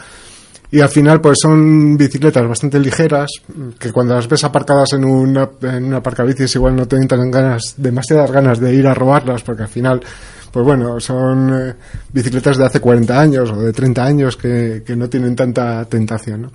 [0.71, 3.31] Y al final, pues son bicicletas bastante ligeras,
[3.79, 7.75] que cuando las ves aparcadas en una, en una aparcabicis igual no te entran ganas,
[7.79, 10.03] demasiadas ganas de ir a robarlas, porque al final,
[10.53, 11.75] pues bueno, son eh,
[12.13, 16.43] bicicletas de hace 40 años o de 30 años que, que no tienen tanta tentación,
[16.43, 16.53] ¿no?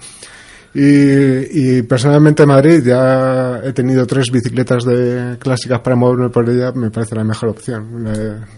[0.75, 6.49] Y, y personalmente en Madrid ya he tenido tres bicicletas de clásicas para moverme por
[6.49, 8.07] ella, me parece la mejor opción.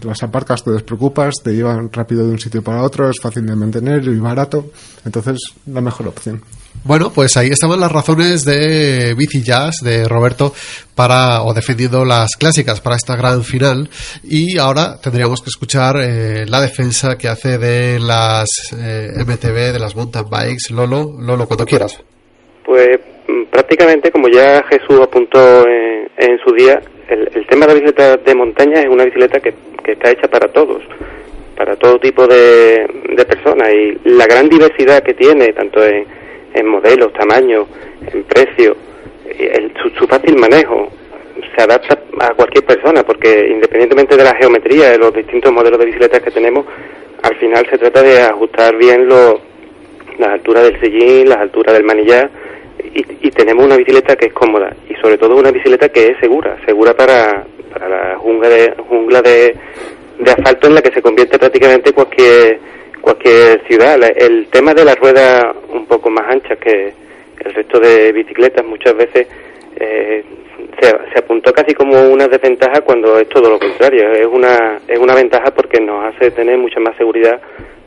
[0.02, 3.54] Las aparcas, te despreocupas, te llevan rápido de un sitio para otro, es fácil de
[3.54, 4.70] mantener y barato,
[5.04, 6.40] entonces la mejor opción.
[6.84, 10.52] Bueno, pues ahí estaban las razones de Bici Jazz, de Roberto,
[10.94, 13.88] para, o defendiendo las clásicas para esta gran final.
[14.22, 18.46] Y ahora tendríamos que escuchar eh, la defensa que hace de las
[18.78, 20.72] eh, MTB, de las mountain bikes.
[20.72, 22.02] Lolo, Lolo, cuando quieras.
[22.64, 27.74] Pues mm, prácticamente, como ya Jesús apuntó en, en su día, el, el tema de
[27.74, 29.54] la bicicleta de montaña es una bicicleta que,
[29.84, 30.82] que está hecha para todos,
[31.56, 33.68] para todo tipo de, de personas.
[33.72, 36.06] Y la gran diversidad que tiene, tanto en,
[36.56, 37.66] en modelos, tamaños,
[38.12, 38.76] en precio,
[39.38, 40.88] y el- su, su fácil manejo,
[41.54, 45.86] se adapta a cualquier persona, porque independientemente de la geometría de los distintos modelos de
[45.86, 46.64] bicicletas que tenemos,
[47.22, 49.34] al final se trata de ajustar bien los
[50.18, 52.30] las alturas del sillín, las alturas del manillar
[52.94, 56.18] y, y tenemos una bicicleta que es cómoda y sobre todo una bicicleta que es
[56.20, 59.54] segura, segura para, para la jungla de, jungla de,
[60.18, 62.58] de asfalto en la que se convierte prácticamente cualquier
[63.06, 63.96] cualquier ciudad.
[63.98, 66.92] La- El tema de las ruedas un poco más anchas que
[67.44, 69.28] el resto de bicicletas muchas veces
[69.78, 70.24] eh,
[70.80, 74.10] se, apuntó casi como una desventaja cuando es todo lo contrario.
[74.12, 77.40] Es una, es una ventaja porque nos hace tener mucha más seguridad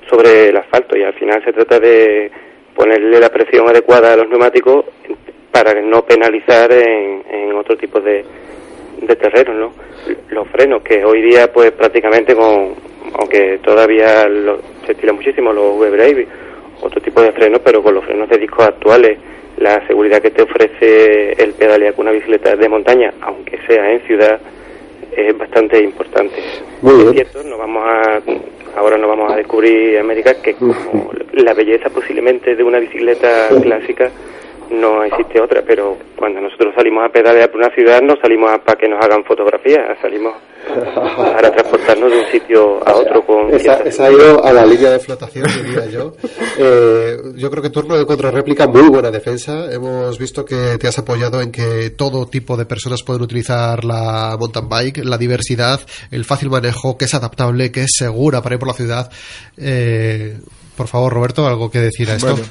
[0.09, 2.31] sobre el asfalto y al final se trata de
[2.73, 4.85] ponerle la presión adecuada a los neumáticos
[5.51, 8.23] para no penalizar en, en otro tipo de,
[9.01, 9.73] de terrenos, ¿no?
[10.29, 12.75] Los frenos que hoy día pues prácticamente con
[13.19, 16.27] aunque todavía lo- se estila muchísimo los V-Brave
[16.81, 19.19] otro tipo de frenos, pero con los frenos de discos actuales
[19.57, 23.99] la seguridad que te ofrece el pedalear con una bicicleta de montaña, aunque sea en
[24.07, 24.39] ciudad,
[25.15, 26.39] es bastante importante.
[26.39, 28.21] Es cierto, no vamos a,
[28.77, 34.09] ahora no vamos a descubrir América que como la belleza posiblemente de una bicicleta clásica
[34.71, 38.77] no existe otra, pero cuando nosotros salimos a pedalear por una ciudad no salimos para
[38.77, 40.35] que nos hagan fotografías, salimos
[41.17, 44.99] para transportarnos de un sitio a otro con Esa, ha ido a la línea de
[44.99, 46.13] flotación, diría yo.
[46.61, 49.71] Eh, yo creo que turno de contrarréplica, muy buena defensa.
[49.71, 54.35] Hemos visto que te has apoyado en que todo tipo de personas pueden utilizar la
[54.37, 55.79] mountain bike, la diversidad,
[56.11, 59.09] el fácil manejo, que es adaptable, que es segura para ir por la ciudad.
[59.57, 60.37] Eh,
[60.75, 62.31] por favor, Roberto, algo que decir a esto.
[62.31, 62.45] Bueno,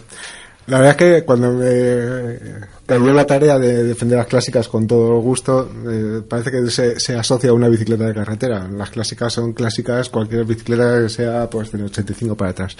[0.68, 2.38] la verdad es que cuando me
[2.86, 7.14] cayó la tarea de defender las clásicas con todo gusto, eh, parece que se, se
[7.16, 8.66] asocia a una bicicleta de carretera.
[8.68, 12.76] Las clásicas son clásicas, cualquier bicicleta que sea pues del 85 para atrás.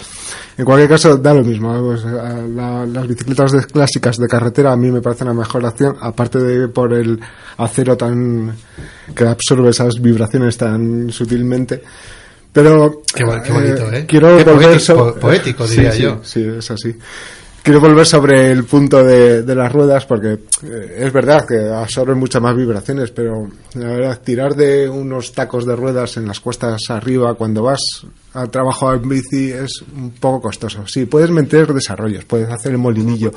[0.57, 1.71] En cualquier caso, da lo mismo.
[1.71, 5.95] a la- las bicicletas de- clásicas de carretera a mí me parecen la mejor opción,
[6.01, 7.19] aparte de por el
[7.57, 8.53] acero tan
[9.15, 11.83] que absorbe esas vibraciones tan sutilmente.
[12.51, 14.05] Pero Qué bo- qué bonito, ¿eh?
[14.07, 16.19] quiero Qué volver poético- so- poético, diría sí, yo.
[16.23, 16.95] Sí, es así.
[17.63, 20.33] Quiero volver sobre el punto de, de las ruedas porque
[20.63, 25.65] eh, es verdad que absorben muchas más vibraciones, pero la verdad, tirar de unos tacos
[25.65, 27.81] de ruedas en las cuestas arriba cuando vas
[28.33, 30.87] al trabajo en bici es un poco costoso.
[30.87, 33.31] Sí, puedes meter desarrollos, puedes hacer el molinillo,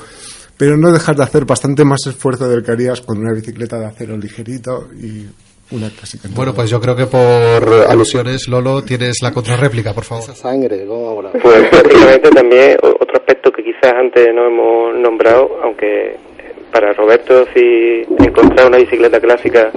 [0.57, 3.85] pero no dejas de hacer bastante más esfuerzo del que harías con una bicicleta de
[3.85, 5.25] acero ligerito y
[5.71, 6.29] una clásica.
[6.33, 10.35] Bueno, pues yo creo que por alusiones, Lolo, tienes la contrarréplica, por favor.
[10.35, 11.31] Sangre, ¿cómo ahora?
[11.41, 13.51] Pues prácticamente también otro aspecto
[13.91, 16.15] antes no hemos nombrado, aunque
[16.71, 19.71] para Roberto si encontrar una bicicleta clásica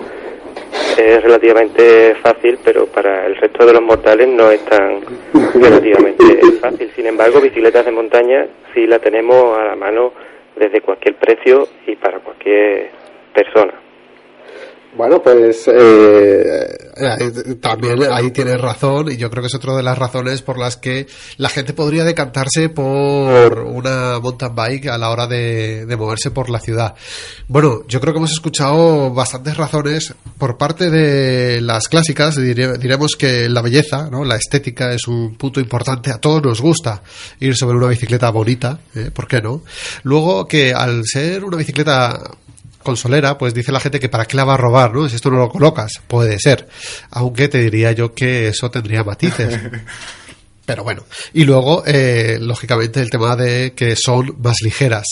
[0.96, 5.00] es relativamente fácil, pero para el resto de los mortales no es tan
[5.54, 6.24] relativamente
[6.61, 6.90] fácil.
[6.94, 10.12] Sin embargo, bicicletas de montaña sí la tenemos a la mano
[10.57, 12.90] desde cualquier precio y para cualquier
[13.34, 13.74] persona.
[14.97, 16.90] Bueno, pues eh,
[17.61, 20.76] también ahí tienes razón y yo creo que es otra de las razones por las
[20.78, 26.30] que la gente podría decantarse por una mountain bike a la hora de, de moverse
[26.30, 26.94] por la ciudad.
[27.47, 32.36] Bueno, yo creo que hemos escuchado bastantes razones por parte de las clásicas.
[32.38, 34.24] dire- diremos que la belleza, ¿no?
[34.24, 36.11] la estética es un punto importante.
[36.11, 37.03] A todos nos gusta
[37.40, 39.11] ir sobre una bicicleta bonita, ¿eh?
[39.12, 39.62] ¿por qué no?
[40.05, 42.18] Luego que al ser una bicicleta
[42.87, 45.09] consolera, pues dice la gente que para qué la va a robar, ¿no?
[45.09, 46.68] Si esto no lo colocas, puede ser.
[47.11, 49.59] Aunque te diría yo que eso tendría matices.
[50.64, 51.05] Pero bueno.
[51.34, 55.05] Y luego, eh, lógicamente, el tema de que son más ligeras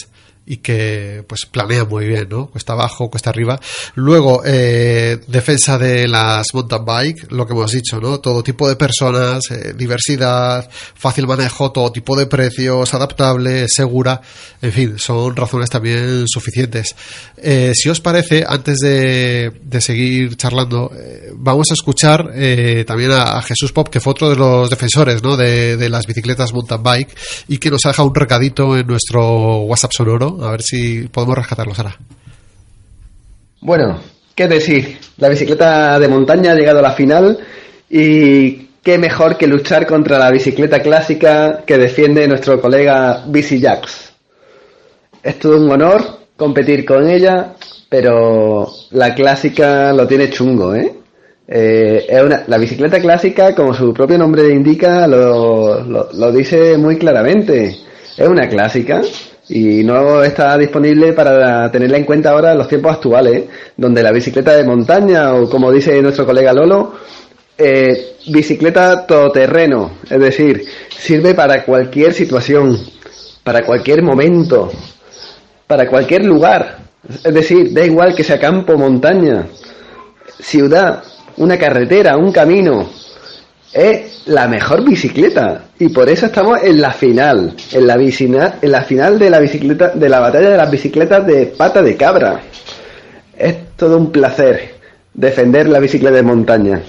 [0.47, 2.49] y que pues planean muy bien, ¿no?
[2.49, 3.59] Cuesta abajo, cuesta arriba.
[3.95, 8.21] Luego, eh, defensa de las mountain bike, lo que hemos dicho, ¿no?
[8.21, 14.21] Todo tipo de personas, eh, diversidad, fácil manejo, todo tipo de precios, adaptable, segura,
[14.61, 16.95] en fin, son razones también suficientes.
[17.37, 22.33] Eh, si os parece, antes de, de seguir charlando, eh, vamos a escuchar
[22.87, 25.37] también a, a Jesús Pop, que fue otro de los defensores ¿no?
[25.37, 27.17] de, de las bicicletas mountain bike
[27.49, 30.34] y que nos ha dejado un recadito en nuestro WhatsApp sonoro.
[30.43, 31.97] A ver si podemos rescatarlo, Sara.
[33.61, 33.99] Bueno,
[34.35, 37.39] qué decir, la bicicleta de montaña ha llegado a la final
[37.89, 44.13] y qué mejor que luchar contra la bicicleta clásica que defiende nuestro colega Bici Jax.
[45.23, 46.03] Es todo un honor
[46.37, 47.55] competir con ella,
[47.89, 50.93] pero la clásica lo tiene chungo, ¿eh?
[51.47, 56.77] Eh, es una, la bicicleta clásica, como su propio nombre indica, lo, lo- lo dice
[56.79, 57.77] muy claramente.
[58.17, 59.03] Es una clásica
[59.49, 63.45] y no está disponible para tenerla en cuenta ahora en los tiempos actuales,
[63.77, 66.95] donde la bicicleta de montaña, o como dice nuestro colega Lolo,
[67.57, 72.79] eh, bicicleta todoterreno, es decir, sirve para cualquier situación,
[73.43, 74.73] para cualquier momento,
[75.67, 76.79] para cualquier lugar.
[77.23, 79.47] Es decir, da igual que sea campo, montaña,
[80.41, 81.05] ciudad,
[81.37, 82.89] una carretera, un camino.
[83.73, 88.83] Es la mejor bicicleta y por eso estamos en la final, en la, en la
[88.83, 92.41] final de la bicicleta, de la batalla de las bicicletas de pata de cabra.
[93.37, 94.75] Es todo un placer
[95.13, 96.81] defender la bicicleta de montaña.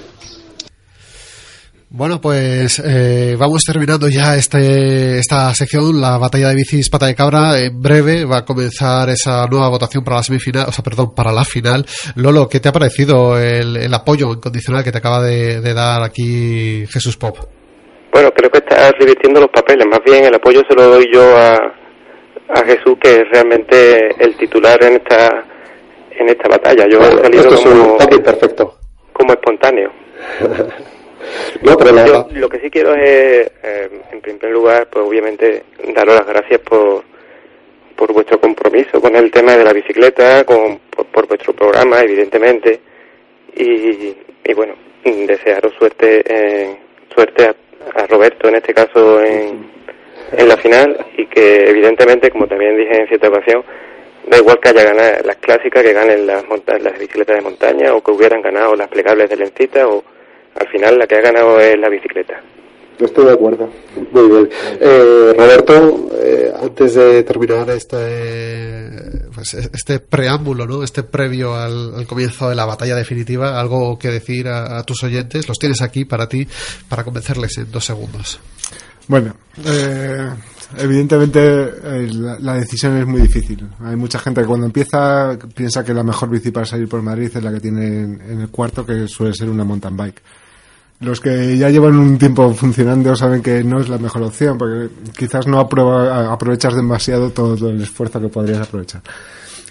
[1.97, 7.15] Bueno, pues eh, vamos terminando ya este, esta sección, la batalla de bicis pata de
[7.15, 7.57] cabra.
[7.57, 11.31] En breve va a comenzar esa nueva votación para la semifinal, o sea, perdón, para
[11.31, 11.85] la final.
[12.17, 16.03] Lolo, ¿qué te ha parecido el, el apoyo incondicional que te acaba de, de dar
[16.03, 17.37] aquí Jesús Pop?
[18.11, 19.87] Bueno, creo que estás revirtiendo los papeles.
[19.89, 24.35] Más bien el apoyo se lo doy yo a, a Jesús, que es realmente el
[24.35, 25.45] titular en esta
[26.11, 26.87] en esta batalla.
[26.91, 28.77] Yo he salido esto es un como, topic perfecto.
[29.13, 29.93] como espontáneo.
[31.61, 35.63] No, pero la- Yo lo que sí quiero es, eh, en primer lugar, pues obviamente
[35.93, 37.03] daros las gracias por,
[37.95, 42.79] por vuestro compromiso con el tema de la bicicleta, con, por, por vuestro programa, evidentemente,
[43.55, 44.73] y, y bueno,
[45.03, 46.75] desearos suerte, eh,
[47.13, 47.55] suerte a,
[48.01, 49.69] a Roberto en este caso en,
[50.37, 51.05] en la final.
[51.17, 53.63] Y que evidentemente, como también dije en cierta ocasión,
[54.27, 57.93] Da igual que haya ganado las clásicas, que ganen las, monta- las bicicletas de montaña
[57.93, 60.03] o que hubieran ganado las plegables de Lencita o
[60.55, 62.41] al final la que ha ganado es la bicicleta.
[62.97, 63.69] Estoy de acuerdo.
[64.13, 64.49] Muy bien.
[64.79, 70.81] Eh, Roberto, eh, antes de terminar este, pues, este preámbulo, ¿no?
[70.81, 75.03] este previo al, al comienzo de la batalla definitiva, algo que decir a, a tus
[75.03, 76.47] oyentes, los tienes aquí para ti,
[76.87, 78.39] para convencerles en dos segundos.
[79.07, 79.35] Bueno,
[79.65, 80.29] eh,
[80.77, 83.67] evidentemente eh, la, la decisión es muy difícil.
[83.83, 87.29] Hay mucha gente que cuando empieza piensa que la mejor bici para salir por Madrid
[87.35, 90.21] es la que tiene en, en el cuarto, que suele ser una mountain bike.
[91.01, 94.89] Los que ya llevan un tiempo funcionando saben que no es la mejor opción, porque
[95.17, 99.01] quizás no aprovechas demasiado todo el esfuerzo que podrías aprovechar.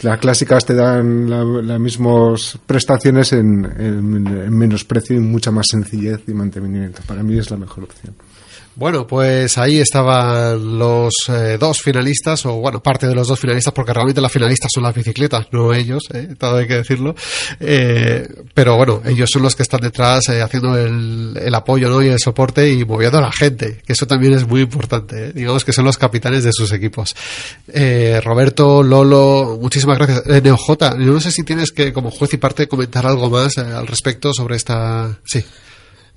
[0.02, 5.66] Las clásicas te dan la- las mismas prestaciones en- en menos precio y mucha más
[5.70, 7.00] sencillez y mantenimiento.
[7.06, 8.14] Para mí es la mejor opción.
[8.76, 13.72] Bueno, pues ahí estaban los eh, dos finalistas, o bueno, parte de los dos finalistas,
[13.72, 17.14] porque realmente las finalistas son las bicicletas, no ellos, eh, todo hay que decirlo.
[17.60, 22.02] Eh, pero bueno, ellos son los que están detrás eh, haciendo el, apoyo ¿no?
[22.02, 25.26] y el soporte y moviendo a la gente, que eso también es muy importante.
[25.26, 25.32] eh.
[25.32, 27.14] Digamos que son los capitanes de sus equipos.
[28.24, 30.22] Roberto, Lolo, muchísimas gracias.
[30.26, 33.56] Eh, NeoJ, yo no sé si tienes que, como juez y parte, comentar algo más
[33.58, 35.18] al respecto sobre esta.
[35.24, 35.44] Sí.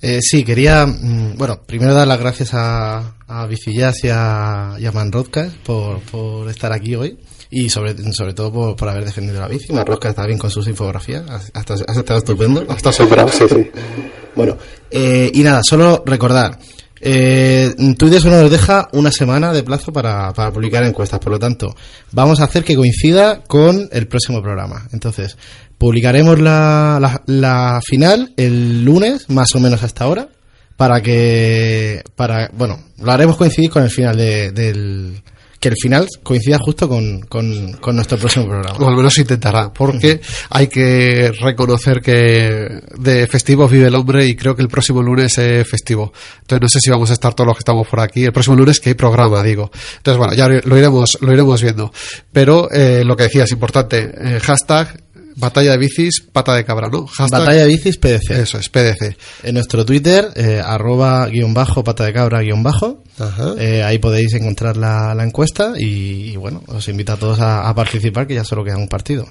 [0.02, 4.86] Eh, sí, quería, mm, bueno, primero dar las gracias a, a Bicillas y a, y
[4.86, 4.92] a
[5.66, 7.18] por, por estar aquí hoy
[7.50, 9.74] y sobre, sobre todo por, por haber defendido la bici.
[9.74, 12.66] Manrodka está bien con sus infografías, has, has- has estado estupendo.
[12.70, 13.70] Hasta sobrado, sí, sí.
[14.36, 14.58] Bueno,
[14.92, 16.60] eh, y nada, solo recordar.
[17.02, 21.40] Eh, Twitter solo nos deja una semana de plazo para, para publicar encuestas, por lo
[21.40, 21.76] tanto,
[22.12, 24.88] vamos a hacer que coincida con el próximo programa.
[24.94, 25.38] Entonces,
[25.78, 30.30] publicaremos la, la, la final el lunes, más o menos hasta ahora,
[30.76, 35.22] para que, para, bueno, lo haremos coincidir con el final de- del,
[35.68, 38.78] que el final coincida justo con, con, con nuestro próximo programa.
[38.80, 44.36] O al menos intentará, porque hay que reconocer que de festivo vive el hombre y
[44.36, 46.14] creo que el próximo lunes es festivo.
[46.42, 48.24] Entonces no sé si vamos a estar todos los que estamos por aquí.
[48.24, 49.70] El próximo lunes que hay programa, digo.
[49.98, 51.92] Entonces bueno, ya lo iremos, lo iremos viendo.
[52.32, 54.10] Pero eh, lo que decía es importante.
[54.18, 55.07] eh, hashtag
[55.38, 57.08] batalla de bicis, pata de cabra, ¿no?
[57.08, 58.32] Hashtag- Batalla de bicis PDC.
[58.42, 59.16] Eso es, PDC.
[59.44, 63.04] En nuestro Twitter, eh, arroba guion bajo, pata de cabra guion bajo.
[63.58, 67.68] Eh, ahí podéis encontrar la, la encuesta y, y, bueno, os invito a todos a,
[67.70, 69.28] a participar que ya solo queda un partido.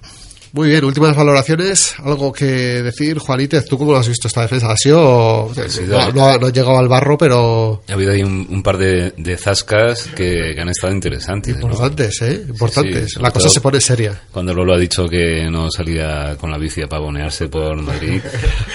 [0.57, 1.95] Muy bien, últimas valoraciones.
[2.03, 4.73] Algo que decir, Juanítez, ¿tú cómo lo has visto esta defensa?
[4.73, 5.53] ¿Ha sido.?
[5.69, 7.83] sido- No, no ha- no ha llegado al barro, pero.
[7.87, 11.55] Ha habido ahí un, un par de, de zascas que, que han estado interesantes.
[11.57, 11.61] ¿no?
[11.61, 12.43] Importantes, ¿eh?
[12.49, 13.05] Importantes.
[13.05, 14.19] Sí, sí, la cosa se pone seria.
[14.33, 18.23] Cuando Lolo ha dicho que no salía con la bici a pavonearse por Madrid,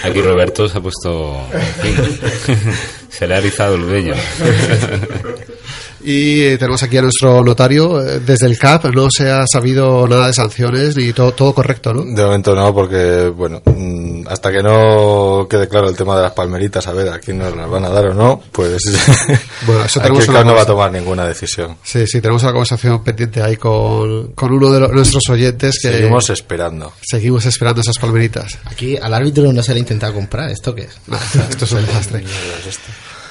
[0.04, 1.44] aquí Roberto se ha puesto...
[1.52, 2.72] en fin,
[3.10, 4.14] se le ha erizado el vello.
[6.04, 8.00] Y eh, tenemos aquí a nuestro notario.
[8.04, 11.94] eh, Desde el CAP no se ha sabido nada de sanciones ni todo, todo correcto,
[11.94, 12.02] ¿no?
[12.04, 16.32] De momento no, porque, bueno, mm, hasta que no quede claro el tema de las
[16.32, 18.82] palmeritas, a ver a quién nos las van a dar o no, pues.
[19.66, 21.76] Bueno, eso aquí tenemos el una CAP no va a tomar ninguna decisión.
[21.82, 25.92] Sí, sí, tenemos una conversación pendiente ahí con, con uno de lo- nuestros oyentes que.
[25.92, 26.92] Seguimos esperando.
[27.00, 28.58] Seguimos esperando esas palmeritas.
[28.64, 30.50] Aquí al árbitro no se le ha intentado comprar.
[30.50, 30.96] ¿Esto qué es?
[31.50, 32.24] Esto es un desastre.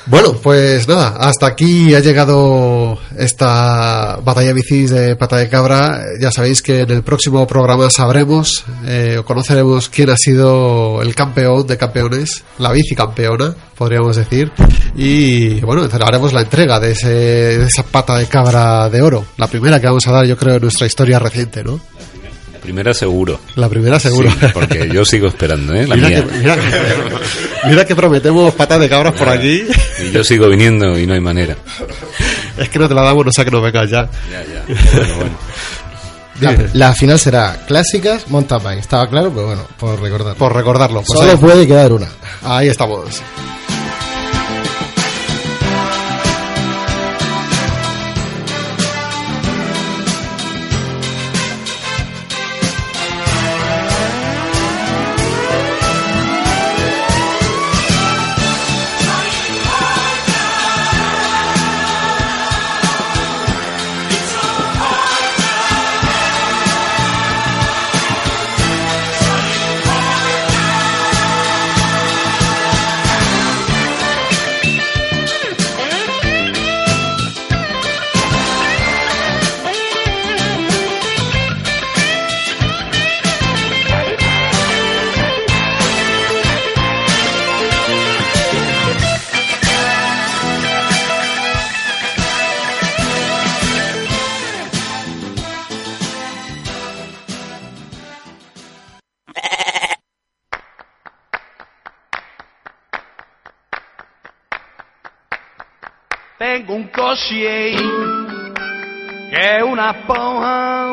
[0.08, 6.02] Bueno, pues nada, hasta aquí ha llegado esta batalla bicis de pata de cabra.
[6.20, 11.14] Ya sabéis que en el próximo programa sabremos eh, o conoceremos quién ha sido el
[11.14, 14.52] campeón de campeones, la bici campeona, podríamos decir.
[14.96, 19.48] Y bueno, haremos la entrega de, ese, de esa pata de cabra de oro, la
[19.48, 21.80] primera que vamos a dar, yo creo, en nuestra historia reciente, ¿no?
[22.62, 23.40] Primera seguro.
[23.56, 24.30] La primera seguro.
[24.30, 25.88] Sí, porque yo sigo esperando, ¿eh?
[25.88, 26.24] La Mira mía.
[26.26, 29.64] que, mira, que, mira que prometemos patas de cabras por aquí.
[30.04, 31.56] Y yo sigo viniendo y no hay manera.
[32.58, 34.08] Es que no te la damos, no sea que no vengas ya.
[34.32, 34.64] Ya, ya.
[34.96, 36.70] Bueno, bueno.
[36.74, 38.80] La, final será clásicas, mountain bike.
[38.80, 40.36] Estaba claro, pero bueno, por recordar.
[40.36, 41.04] Por recordarlo.
[41.06, 42.08] pues Solo ahí- puede quedar una.
[42.44, 43.22] Ahí estamos.
[107.32, 108.52] Un coche
[109.30, 110.92] que es una esponja.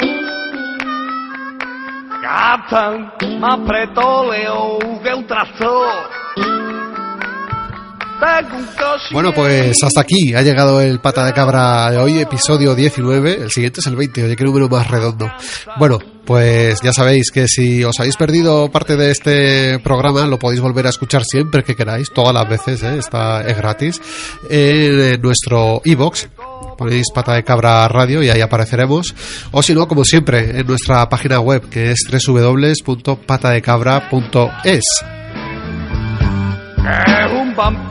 [2.22, 6.17] Captain, más pretóleo que un tractor.
[8.20, 8.66] Un
[9.12, 13.42] Bueno, pues hasta aquí ha llegado el pata de cabra de hoy, episodio 19.
[13.42, 15.30] El siguiente es el 20, oye, qué número más redondo.
[15.78, 20.60] Bueno, pues ya sabéis que si os habéis perdido parte de este programa, lo podéis
[20.60, 22.98] volver a escuchar siempre que queráis, todas las veces, ¿eh?
[22.98, 24.02] está, es gratis,
[24.50, 26.28] en, eh, nuestro iBox.
[26.76, 29.14] Ponéis pata de cabra radio y ahí apareceremos.
[29.52, 34.66] O si no, como siempre, en nuestra página web que es www.patadecabra.es.
[34.66, 34.82] es
[37.32, 37.87] un vampiro.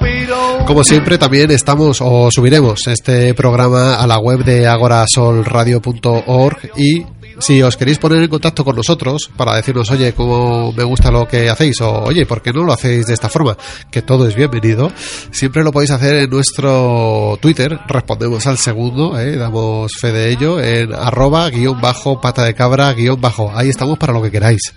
[0.67, 7.05] Como siempre, también estamos o subiremos este programa a la web de agorasolradio.org y
[7.39, 11.25] si os queréis poner en contacto con nosotros para decirnos, oye, cómo me gusta lo
[11.25, 13.55] que hacéis, o oye, ¿por qué no lo hacéis de esta forma?
[13.89, 14.91] Que todo es bienvenido.
[15.31, 19.37] Siempre lo podéis hacer en nuestro Twitter, respondemos al segundo, ¿eh?
[19.37, 23.51] damos fe de ello, en arroba guion bajo pata de cabra guion bajo.
[23.55, 24.73] Ahí estamos para lo que queráis.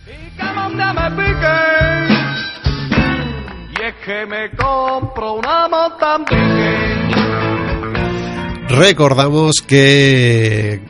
[8.69, 10.81] Recordamos que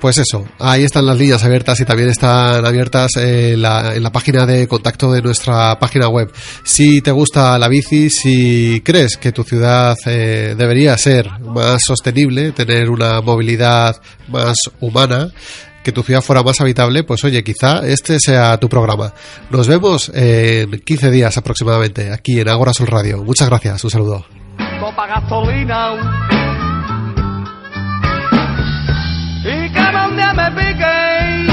[0.00, 4.12] pues eso, ahí están las líneas abiertas y también están abiertas eh, la- en la
[4.12, 6.30] página de contacto de nuestra página web.
[6.62, 12.52] Si te gusta la bici, si crees que tu ciudad eh, debería ser más sostenible,
[12.52, 15.32] tener una movilidad más humana,
[15.82, 19.12] que tu ciudad fuera más habitable, pues oye, quizá este sea tu programa.
[19.50, 23.24] Nos vemos en 15 días aproximadamente aquí en Agora Sol Radio.
[23.24, 24.24] Muchas gracias, un saludo.
[24.80, 25.94] Copa gasolina.
[29.44, 31.48] Y que donde me pique.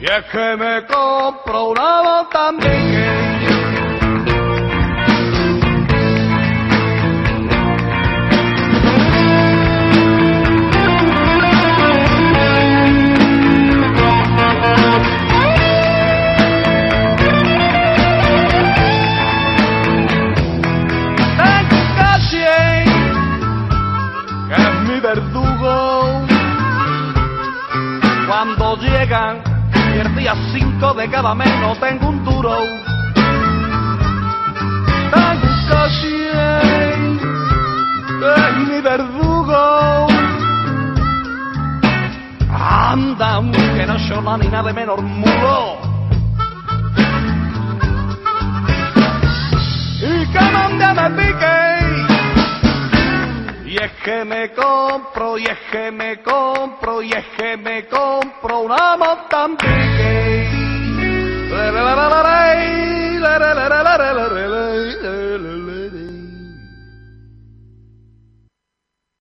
[0.00, 3.46] Y es que me compro una Mozambique.
[3.48, 3.55] Tengo
[28.46, 29.42] Cuando llegan
[29.92, 32.56] y el día 5 de cada mes no tengo un duro.
[35.10, 36.30] Tengo un coche
[38.36, 40.06] es mi verdugo.
[42.48, 45.80] Anda, que no soy ni nada de menor mulo.
[49.98, 51.95] y que donde me pique.
[53.66, 58.60] Y es que me compro, y es que me compro, y es que me compro
[58.60, 60.36] una Mozambique.